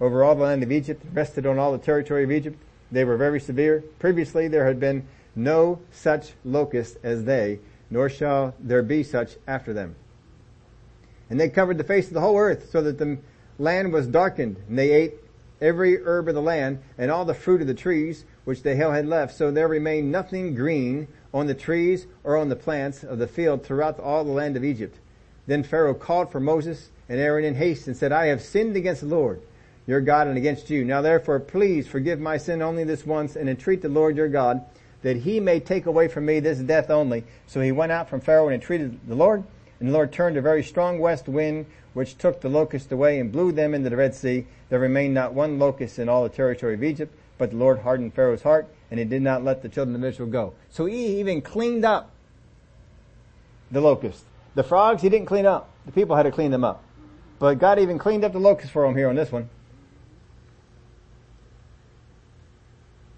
[0.00, 2.58] over all the land of Egypt, rested on all the territory of Egypt,
[2.90, 3.82] they were very severe.
[3.98, 7.58] Previously there had been no such locust as they,
[7.90, 9.96] nor shall there be such after them.
[11.28, 13.18] And they covered the face of the whole earth so that the
[13.58, 15.14] land was darkened, and they ate
[15.60, 18.92] every herb of the land, and all the fruit of the trees which the hail
[18.92, 23.18] had left, so there remained nothing green on the trees or on the plants of
[23.18, 24.98] the field throughout all the land of Egypt.
[25.46, 29.02] Then Pharaoh called for Moses and Aaron in haste and said, I have sinned against
[29.02, 29.40] the Lord,
[29.86, 30.84] your God, and against you.
[30.84, 34.64] Now therefore please forgive my sin only this once and entreat the Lord your God
[35.02, 37.22] that he may take away from me this death only.
[37.46, 39.44] So he went out from Pharaoh and entreated the Lord,
[39.78, 41.66] and the Lord turned a very strong west wind,
[41.96, 44.46] which took the locusts away and blew them into the Red Sea.
[44.68, 48.12] There remained not one locust in all the territory of Egypt, but the Lord hardened
[48.12, 50.52] Pharaoh's heart, and he did not let the children of Israel go.
[50.68, 52.10] So he even cleaned up
[53.70, 54.24] the locusts.
[54.54, 55.70] The frogs he didn't clean up.
[55.86, 56.84] The people had to clean them up.
[57.38, 59.48] But God even cleaned up the locusts for them here on this one.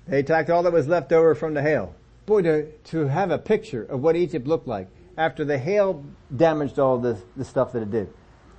[0.06, 1.96] They attacked all that was left over from the hail.
[2.26, 6.04] Boy, to, to have a picture of what Egypt looked like after the hail
[6.34, 8.08] damaged all this, the stuff that it did.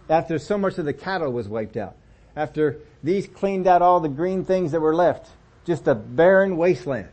[0.10, 1.96] After so much of the cattle was wiped out.
[2.36, 5.30] After these cleaned out all the green things that were left.
[5.66, 7.10] Just a barren wasteland.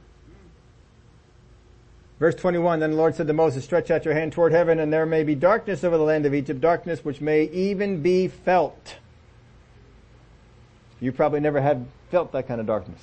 [2.18, 4.90] Verse 21, then the Lord said to Moses, stretch out your hand toward heaven and
[4.90, 8.96] there may be darkness over the land of Egypt, darkness which may even be felt.
[10.98, 13.02] You probably never had felt that kind of darkness.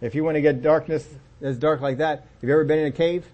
[0.00, 1.06] If you want to get darkness
[1.40, 3.26] that's dark like that, have you ever been in a cave?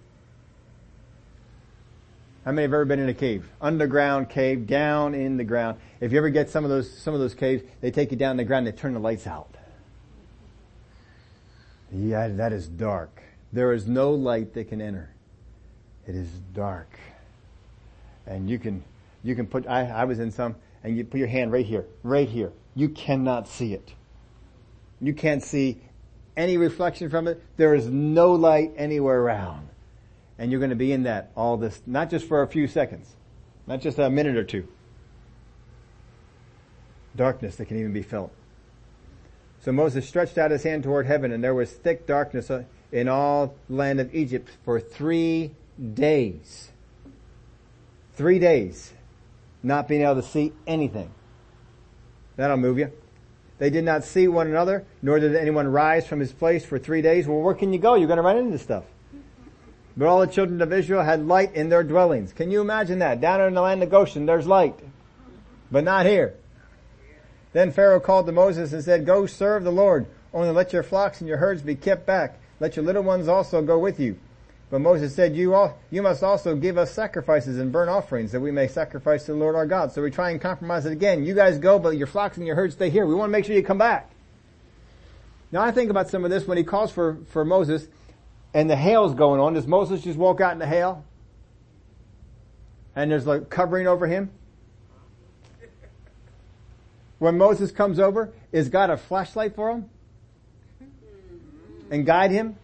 [2.46, 3.50] How many have ever been in a cave?
[3.60, 5.78] Underground cave, down in the ground.
[6.00, 8.30] If you ever get some of those, some of those caves, they take you down
[8.30, 9.52] in the ground, they turn the lights out.
[11.92, 13.20] Yeah, that is dark.
[13.52, 15.10] There is no light that can enter.
[16.06, 16.96] It is dark.
[18.26, 18.84] And you can,
[19.24, 21.86] you can put, I, I was in some, and you put your hand right here,
[22.04, 22.52] right here.
[22.76, 23.92] You cannot see it.
[25.00, 25.80] You can't see
[26.36, 27.42] any reflection from it.
[27.56, 29.68] There is no light anywhere around.
[30.38, 33.14] And you're going to be in that all this, not just for a few seconds,
[33.66, 34.68] not just a minute or two.
[37.14, 38.32] Darkness that can even be felt.
[39.60, 43.08] So Moses stretched out his hand toward heaven and there was thick darkness uh, in
[43.08, 45.52] all land of Egypt for three
[45.94, 46.70] days.
[48.14, 48.92] Three days.
[49.62, 51.10] Not being able to see anything.
[52.36, 52.92] That'll move you.
[53.58, 57.00] They did not see one another, nor did anyone rise from his place for three
[57.00, 57.26] days.
[57.26, 57.94] Well, where can you go?
[57.94, 58.84] You're going to run into stuff.
[59.96, 62.32] But all the children of Israel had light in their dwellings.
[62.32, 63.20] Can you imagine that?
[63.20, 64.78] Down in the land of Goshen, there's light.
[65.70, 66.34] But not here.
[67.52, 70.06] Then Pharaoh called to Moses and said, Go serve the Lord.
[70.34, 72.38] Only let your flocks and your herds be kept back.
[72.60, 74.18] Let your little ones also go with you.
[74.68, 78.40] But Moses said, you, all, you must also give us sacrifices and burnt offerings that
[78.40, 79.92] we may sacrifice to the Lord our God.
[79.92, 81.24] So we try and compromise it again.
[81.24, 83.06] You guys go, but your flocks and your herds stay here.
[83.06, 84.10] We want to make sure you come back.
[85.52, 87.86] Now I think about some of this when he calls for, for Moses
[88.56, 89.52] and the hail's going on.
[89.52, 91.04] Does Moses just walk out in the hail?
[92.96, 94.30] And there's like covering over him?
[97.18, 99.90] When Moses comes over, is God a flashlight for him?
[101.90, 102.56] And guide him?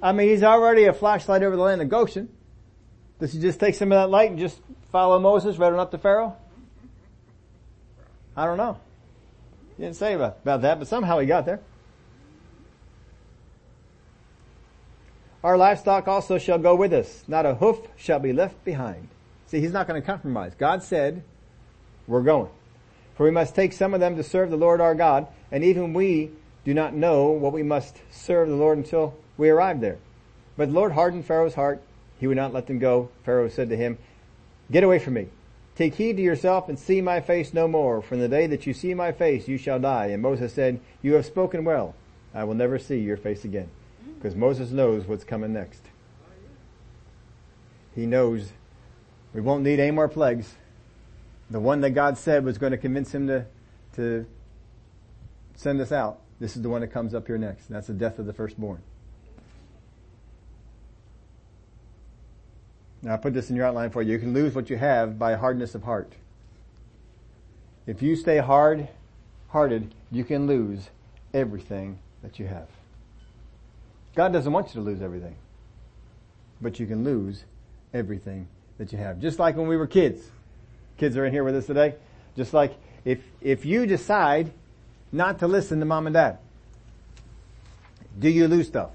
[0.00, 2.28] I mean, he's already a flashlight over the land of Goshen.
[3.18, 4.60] Does he just take some of that light and just
[4.92, 6.36] follow Moses right on up to Pharaoh?
[8.36, 8.78] I don't know.
[9.76, 11.58] He didn't say about, about that, but somehow he got there.
[15.42, 17.24] Our livestock also shall go with us.
[17.26, 19.08] Not a hoof shall be left behind.
[19.46, 20.52] See, he's not going to compromise.
[20.58, 21.22] God said,
[22.06, 22.50] we're going.
[23.14, 25.94] For we must take some of them to serve the Lord our God, and even
[25.94, 26.30] we
[26.64, 29.98] do not know what we must serve the Lord until we arrive there.
[30.56, 31.80] But the Lord hardened Pharaoh's heart.
[32.18, 33.08] He would not let them go.
[33.24, 33.96] Pharaoh said to him,
[34.70, 35.28] Get away from me.
[35.74, 38.02] Take heed to yourself and see my face no more.
[38.02, 40.06] From the day that you see my face, you shall die.
[40.06, 41.94] And Moses said, You have spoken well.
[42.34, 43.70] I will never see your face again.
[44.16, 45.82] Because Moses knows what's coming next.
[47.94, 48.52] He knows
[49.34, 50.54] we won't need any more plagues.
[51.50, 53.46] The one that God said was going to convince him to,
[53.96, 54.26] to
[55.54, 56.20] send us out.
[56.38, 57.68] This is the one that comes up here next.
[57.68, 58.80] That's the death of the firstborn.
[63.02, 64.12] Now I put this in your outline for you.
[64.12, 66.12] You can lose what you have by hardness of heart.
[67.86, 68.88] If you stay hard
[69.48, 70.90] hearted, you can lose
[71.34, 72.68] everything that you have.
[74.20, 75.34] God doesn't want you to lose everything.
[76.60, 77.42] But you can lose
[77.94, 79.18] everything that you have.
[79.18, 80.20] Just like when we were kids.
[80.98, 81.94] Kids are in here with us today.
[82.36, 84.52] Just like if, if you decide
[85.10, 86.36] not to listen to mom and dad,
[88.18, 88.90] do you lose stuff?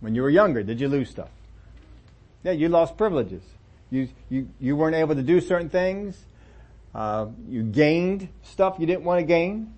[0.00, 1.30] When you were younger, did you lose stuff?
[2.42, 3.44] Yeah, you lost privileges.
[3.92, 6.18] You, you, you weren't able to do certain things.
[6.96, 9.72] Uh, you gained stuff you didn't want to gain.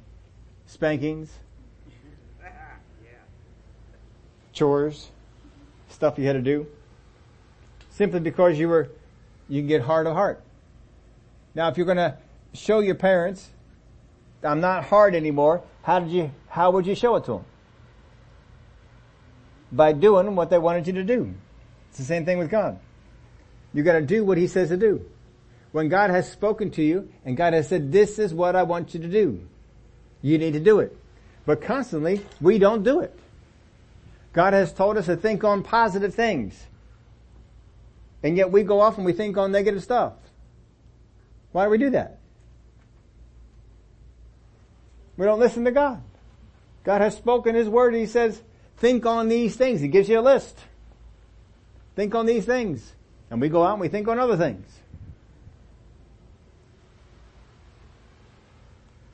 [0.64, 1.30] Spankings.
[4.52, 5.10] Chores.
[5.88, 6.66] Stuff you had to do.
[7.90, 8.90] Simply because you were,
[9.48, 10.42] you can get hard of heart.
[11.54, 12.18] Now if you're gonna
[12.54, 13.50] show your parents,
[14.42, 17.44] I'm not hard anymore, how did you, how would you show it to them?
[19.70, 21.34] By doing what they wanted you to do.
[21.90, 22.78] It's the same thing with God.
[23.74, 25.04] You gotta do what He says to do.
[25.72, 28.94] When God has spoken to you and God has said, this is what I want
[28.94, 29.46] you to do,
[30.20, 30.96] you need to do it.
[31.44, 33.18] But constantly, we don't do it.
[34.32, 36.66] God has told us to think on positive things.
[38.22, 40.14] And yet we go off and we think on negative stuff.
[41.52, 42.18] Why do we do that?
[45.16, 46.02] We don't listen to God.
[46.84, 47.94] God has spoken His word.
[47.94, 48.40] He says,
[48.78, 49.80] think on these things.
[49.80, 50.58] He gives you a list.
[51.94, 52.94] Think on these things.
[53.30, 54.66] And we go out and we think on other things.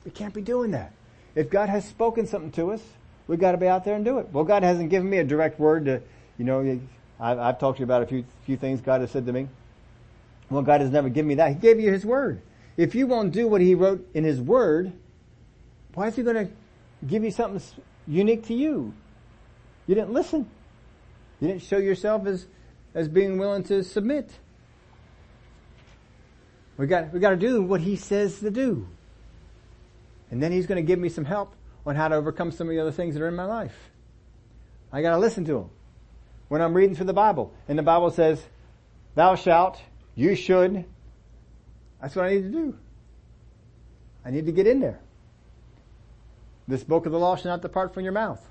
[0.05, 0.93] We can't be doing that.
[1.35, 2.81] If God has spoken something to us,
[3.29, 4.27] we've got to be out there and do it.
[4.33, 6.01] Well, God hasn't given me a direct word to,
[6.39, 6.81] you know,
[7.19, 9.47] I've, I've talked to you about a few, few things God has said to me.
[10.49, 11.49] Well, God has never given me that.
[11.49, 12.41] He gave you His Word.
[12.75, 14.91] If you won't do what He wrote in His Word,
[15.93, 16.51] why is He going to
[17.05, 17.61] give you something
[18.07, 18.93] unique to you?
[19.85, 20.49] You didn't listen.
[21.39, 22.47] You didn't show yourself as,
[22.95, 24.31] as being willing to submit.
[26.77, 28.87] We got, we got to do what He says to do.
[30.31, 31.53] And then He's going to give me some help
[31.89, 33.75] on how to overcome some of the other things that are in my life.
[34.93, 35.69] I got to listen to Him.
[36.47, 38.41] When I'm reading through the Bible, and the Bible says,
[39.15, 39.79] thou shalt,
[40.15, 40.85] you should,
[41.99, 42.77] that's what I need to do.
[44.23, 44.99] I need to get in there.
[46.67, 48.43] This book of the law shall not depart from your mouth.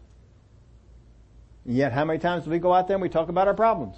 [1.65, 3.97] Yet how many times do we go out there and we talk about our problems?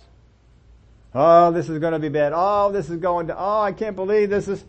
[1.15, 2.33] Oh, this is going to be bad.
[2.35, 4.63] Oh, this is going to, oh, I can't believe this is,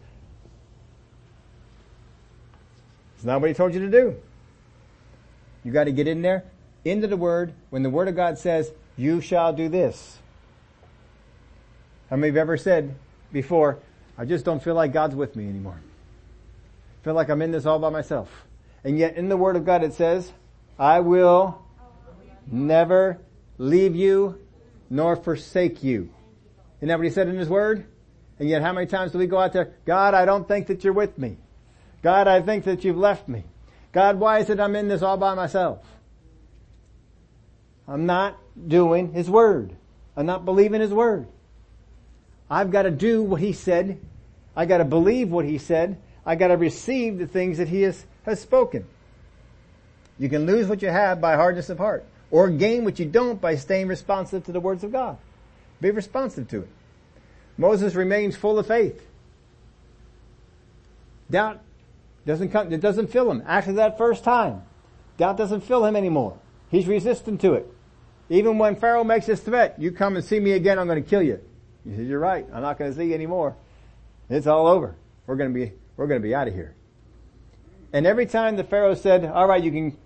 [3.16, 4.16] it's not what he told you to do.
[5.64, 6.44] You got to get in there,
[6.84, 10.18] into the word, when the word of God says, you shall do this.
[12.10, 12.96] How many have ever said
[13.32, 13.80] before,
[14.18, 15.80] I just don't feel like God's with me anymore.
[15.80, 18.30] I feel like I'm in this all by myself.
[18.84, 20.32] And yet in the Word of God it says,
[20.78, 21.62] I will
[22.48, 23.20] never
[23.58, 24.40] leave you
[24.90, 26.10] nor forsake you.
[26.80, 27.86] Isn't that what he said in his word?
[28.40, 30.84] And yet how many times do we go out there, God, I don't think that
[30.84, 31.38] you're with me.
[32.02, 33.44] God, I think that you've left me.
[33.92, 35.80] God, why is it I'm in this all by myself?
[37.88, 38.38] I'm not
[38.68, 39.76] doing his word.
[40.16, 41.28] I'm not believing his word.
[42.50, 44.00] I've got to do what he said.
[44.56, 45.98] I got to believe what he said.
[46.26, 48.86] I got to receive the things that he has, has spoken.
[50.20, 53.42] You can lose what you have by hardness of heart or gain what you don't
[53.42, 55.18] by staying responsive to the words of God.
[55.82, 56.70] Be responsive to it.
[57.58, 59.06] Moses remains full of faith.
[61.30, 61.62] Doubt
[62.26, 63.44] doesn't come, it doesn't fill him.
[63.46, 64.64] After that first time,
[65.18, 66.38] doubt doesn't fill him anymore.
[66.70, 67.68] He's resistant to it.
[68.30, 71.10] Even when Pharaoh makes his threat, you come and see me again, I'm going to
[71.10, 71.42] kill you.
[71.84, 72.46] He says, you're right.
[72.54, 73.56] I'm not going to see you anymore.
[74.30, 74.96] It's all over.
[75.28, 76.74] We're going to be, we're going to be out of here.
[77.92, 79.98] And every time the Pharaoh said, all right, you can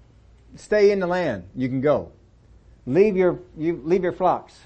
[0.55, 1.43] stay in the land.
[1.55, 2.11] You can go.
[2.88, 4.57] Leave your, you, leave your flocks.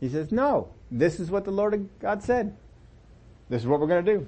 [0.00, 2.56] He says, no, this is what the Lord God said.
[3.50, 4.26] This is what we're going to do.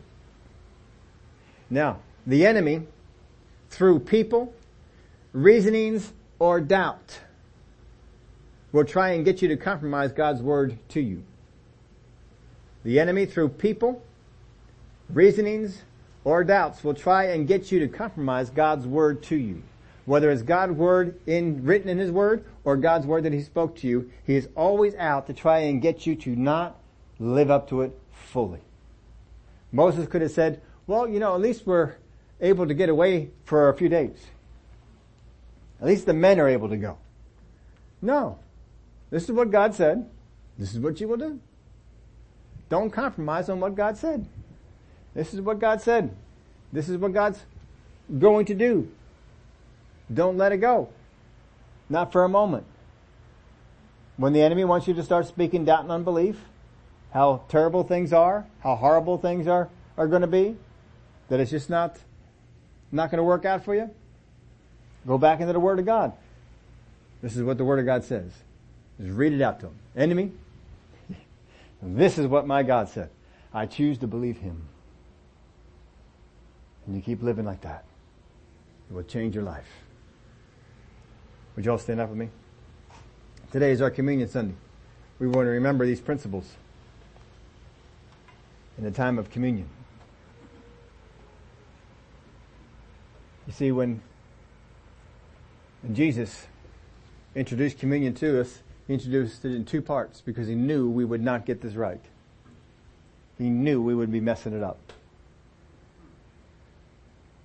[1.70, 2.82] Now, the enemy,
[3.70, 4.54] through people,
[5.32, 7.20] reasonings, or doubt,
[8.72, 11.22] will try and get you to compromise God's word to you.
[12.82, 14.02] The enemy, through people,
[15.08, 15.82] reasonings,
[16.24, 19.62] or doubts, will try and get you to compromise God's word to you.
[20.06, 23.76] Whether it's God's word in, written in His word, or God's word that He spoke
[23.76, 26.76] to you, He is always out to try and get you to not
[27.18, 28.60] live up to it fully.
[29.72, 31.94] Moses could have said, well, you know, at least we're
[32.40, 34.18] able to get away for a few days.
[35.80, 36.98] At least the men are able to go.
[38.00, 38.38] No.
[39.10, 40.08] This is what God said.
[40.58, 41.40] This is what you will do.
[42.68, 44.26] Don't compromise on what God said.
[45.14, 46.14] This is what God said.
[46.72, 47.40] This is what God's
[48.18, 48.90] going to do.
[50.12, 50.88] Don't let it go.
[51.88, 52.66] Not for a moment.
[54.16, 56.36] When the enemy wants you to start speaking doubt and unbelief,
[57.12, 60.56] how terrible things are, how horrible things are, are going to be,
[61.28, 61.96] that it's just not,
[62.92, 63.90] not going to work out for you,
[65.06, 66.12] go back into the Word of God.
[67.22, 68.30] This is what the Word of God says.
[69.00, 69.74] Just read it out to him.
[69.96, 70.32] Enemy,
[71.82, 73.10] this is what my God said.
[73.52, 74.62] I choose to believe him.
[76.86, 77.84] And you keep living like that.
[78.90, 79.68] It will change your life.
[81.56, 82.28] Would you all stand up with me?
[83.52, 84.54] Today is our communion Sunday.
[85.18, 86.44] We want to remember these principles
[88.76, 89.68] in the time of communion.
[93.46, 94.00] You see, when,
[95.92, 96.46] Jesus
[97.34, 101.22] introduced communion to us, he introduced it in two parts because he knew we would
[101.22, 102.00] not get this right.
[103.38, 104.78] He knew we would be messing it up.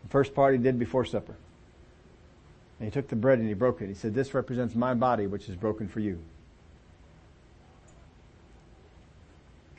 [0.03, 1.35] The first part he did before supper.
[2.79, 3.87] And he took the bread and he broke it.
[3.87, 6.19] He said, this represents my body which is broken for you.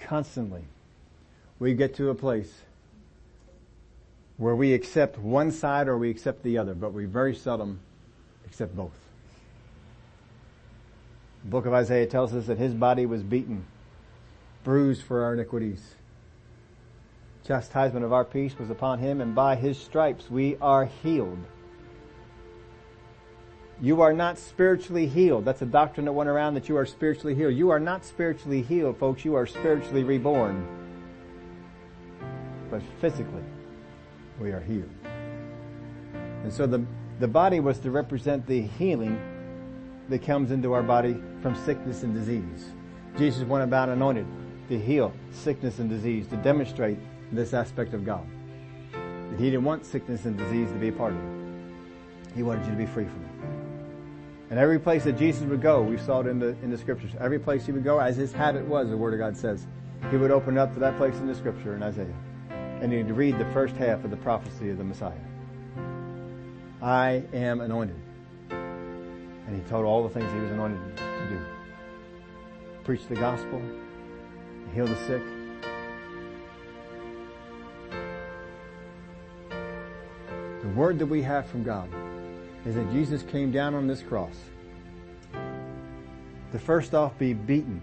[0.03, 0.65] Constantly,
[1.59, 2.63] we get to a place
[4.41, 7.79] where we accept one side or we accept the other, but we very seldom
[8.47, 8.99] accept both.
[11.45, 13.67] The book of Isaiah tells us that his body was beaten,
[14.65, 15.95] bruised for our iniquities.
[17.47, 21.45] Chastisement of our peace was upon him and by his stripes we are healed.
[23.83, 25.45] You are not spiritually healed.
[25.45, 27.55] That's a doctrine that went around that you are spiritually healed.
[27.55, 29.23] You are not spiritually healed, folks.
[29.23, 30.67] You are spiritually reborn.
[32.71, 33.43] But physically,
[34.41, 34.91] we are healed.
[36.43, 36.85] And so the,
[37.19, 39.21] the body was to represent the healing
[40.09, 42.73] that comes into our body from sickness and disease.
[43.17, 44.27] Jesus went about anointed
[44.69, 46.99] to heal sickness and disease, to demonstrate
[47.33, 48.27] this aspect of God.
[48.93, 52.35] That he didn't want sickness and disease to be a part of it.
[52.35, 53.31] He wanted you to be free from it.
[54.51, 57.13] And every place that Jesus would go, we saw it in the, in the scriptures.
[57.21, 59.67] Every place he would go, as his habit was, the word of God says,
[60.11, 62.15] he would open up to that place in the scripture in Isaiah.
[62.81, 65.13] And he'd read the first half of the prophecy of the Messiah.
[66.81, 67.97] I am anointed.
[68.51, 71.41] And he told all the things he was anointed to do.
[72.85, 73.61] Preach the gospel,
[74.75, 75.23] heal the sick.
[80.63, 81.91] The word that we have from God
[82.65, 84.35] is that Jesus came down on this cross
[86.53, 87.83] to first off be beaten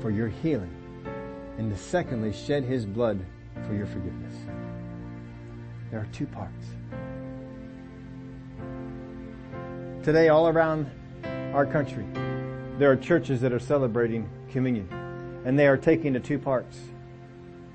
[0.00, 0.77] for your healing
[1.58, 3.20] and secondly shed his blood
[3.66, 4.34] for your forgiveness.
[5.90, 6.66] There are two parts.
[10.04, 10.90] Today all around
[11.52, 12.06] our country,
[12.78, 14.88] there are churches that are celebrating communion
[15.44, 16.78] and they are taking the two parts.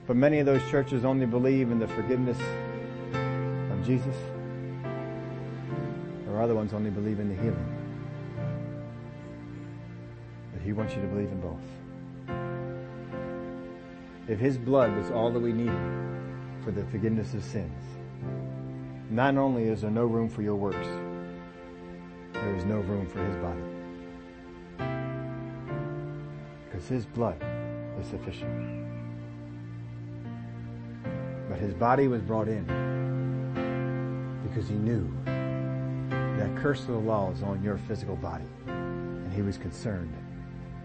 [0.07, 2.37] But many of those churches only believe in the forgiveness
[3.71, 4.15] of Jesus,
[6.29, 7.77] or other ones only believe in the healing.
[10.53, 11.82] But He wants you to believe in both.
[14.27, 15.79] If His blood was all that we needed
[16.63, 17.81] for the forgiveness of sins,
[19.09, 20.87] not only is there no room for your works,
[22.33, 23.61] there is no room for His body.
[26.65, 27.43] Because His blood
[27.99, 28.87] is sufficient.
[31.49, 32.65] But His body was brought in
[34.53, 38.45] because he knew that curse of the law is on your physical body.
[38.67, 40.13] And he was concerned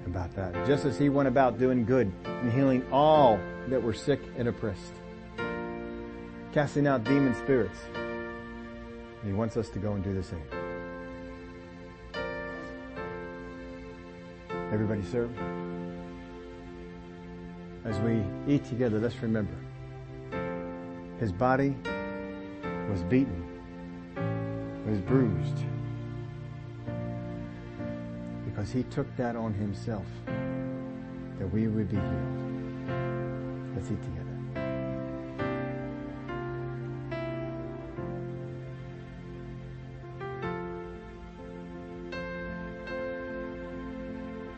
[0.09, 0.66] about that.
[0.66, 4.94] Just as he went about doing good and healing all that were sick and oppressed.
[6.52, 7.78] Casting out demon spirits.
[9.24, 10.43] He wants us to go and do the same.
[14.72, 15.30] Everybody serve.
[17.85, 18.22] As we
[18.52, 19.55] eat together, let's remember
[21.18, 21.74] his body
[22.89, 23.44] was beaten
[24.89, 25.64] was bruised
[28.59, 33.70] because he took that on himself that we would be healed.
[33.76, 34.24] Let's eat together.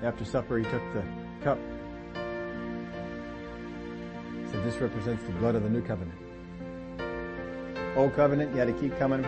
[0.03, 1.05] After supper, he took the
[1.43, 1.59] cup.
[2.15, 2.21] He
[4.51, 6.19] said, this represents the blood of the new covenant.
[7.99, 9.21] Old covenant, you had to keep coming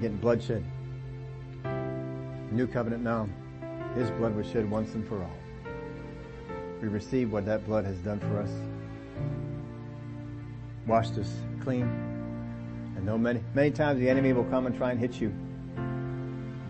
[0.00, 0.64] getting bloodshed.
[2.50, 3.28] New covenant now,
[3.94, 5.38] His blood was shed once and for all.
[6.82, 8.50] We receive what that blood has done for us.
[10.86, 11.30] Washed us
[11.62, 11.82] clean.
[12.96, 15.32] And know many, many times the enemy will come and try and hit you.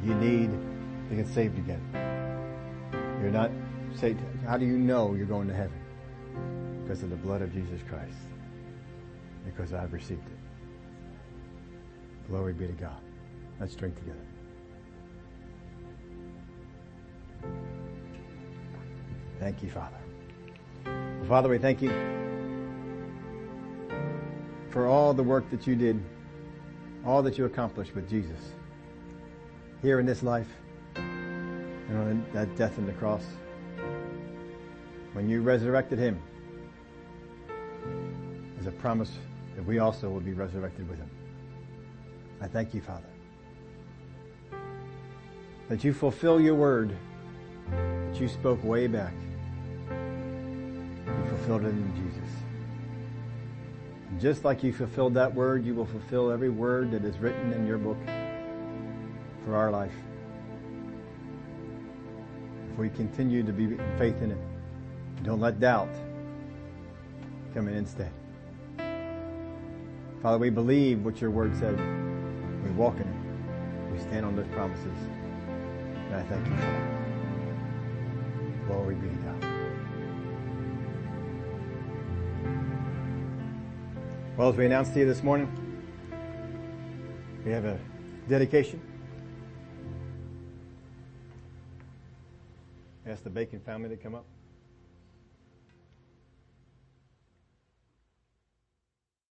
[0.05, 0.51] You need
[1.09, 1.81] to get saved again.
[3.23, 3.51] You're not
[3.95, 4.21] saved.
[4.47, 5.79] How do you know you're going to heaven?
[6.83, 8.17] Because of the blood of Jesus Christ.
[9.45, 10.39] Because I've received it.
[12.29, 13.01] Glory be to God.
[13.59, 14.19] Let's drink together.
[19.41, 19.97] Thank you, Father.
[20.85, 21.91] Well, Father, we thank you
[24.71, 26.01] for all the work that you did,
[27.05, 28.53] all that you accomplished with Jesus
[29.83, 30.47] here in this life
[30.95, 33.25] and on that death on the cross.
[35.15, 36.23] When you resurrected him,
[38.61, 39.11] as a promise
[39.57, 41.11] that we also will be resurrected with him.
[42.41, 43.09] I thank you, Father
[45.71, 46.95] that you fulfill your word
[47.71, 49.15] that you spoke way back.
[51.51, 52.31] Fulfilled it in Jesus.
[54.21, 57.67] Just like you fulfilled that word, you will fulfill every word that is written in
[57.67, 57.99] your book
[59.45, 59.91] for our life,
[62.71, 64.39] If we continue to be in faith in it.
[65.25, 65.89] Don't let doubt
[67.53, 68.13] come in instead.
[70.23, 71.77] Father, we believe what your word said.
[72.63, 73.93] We walk in it.
[73.93, 74.87] We stand on those promises.
[75.97, 76.77] And I thank you for
[78.63, 78.67] it.
[78.69, 79.50] Glory be to God.
[84.41, 85.55] Well, as we announced to you this morning,
[87.45, 87.79] we have a
[88.27, 88.81] dedication.
[93.07, 94.25] Ask the Bacon family to come up.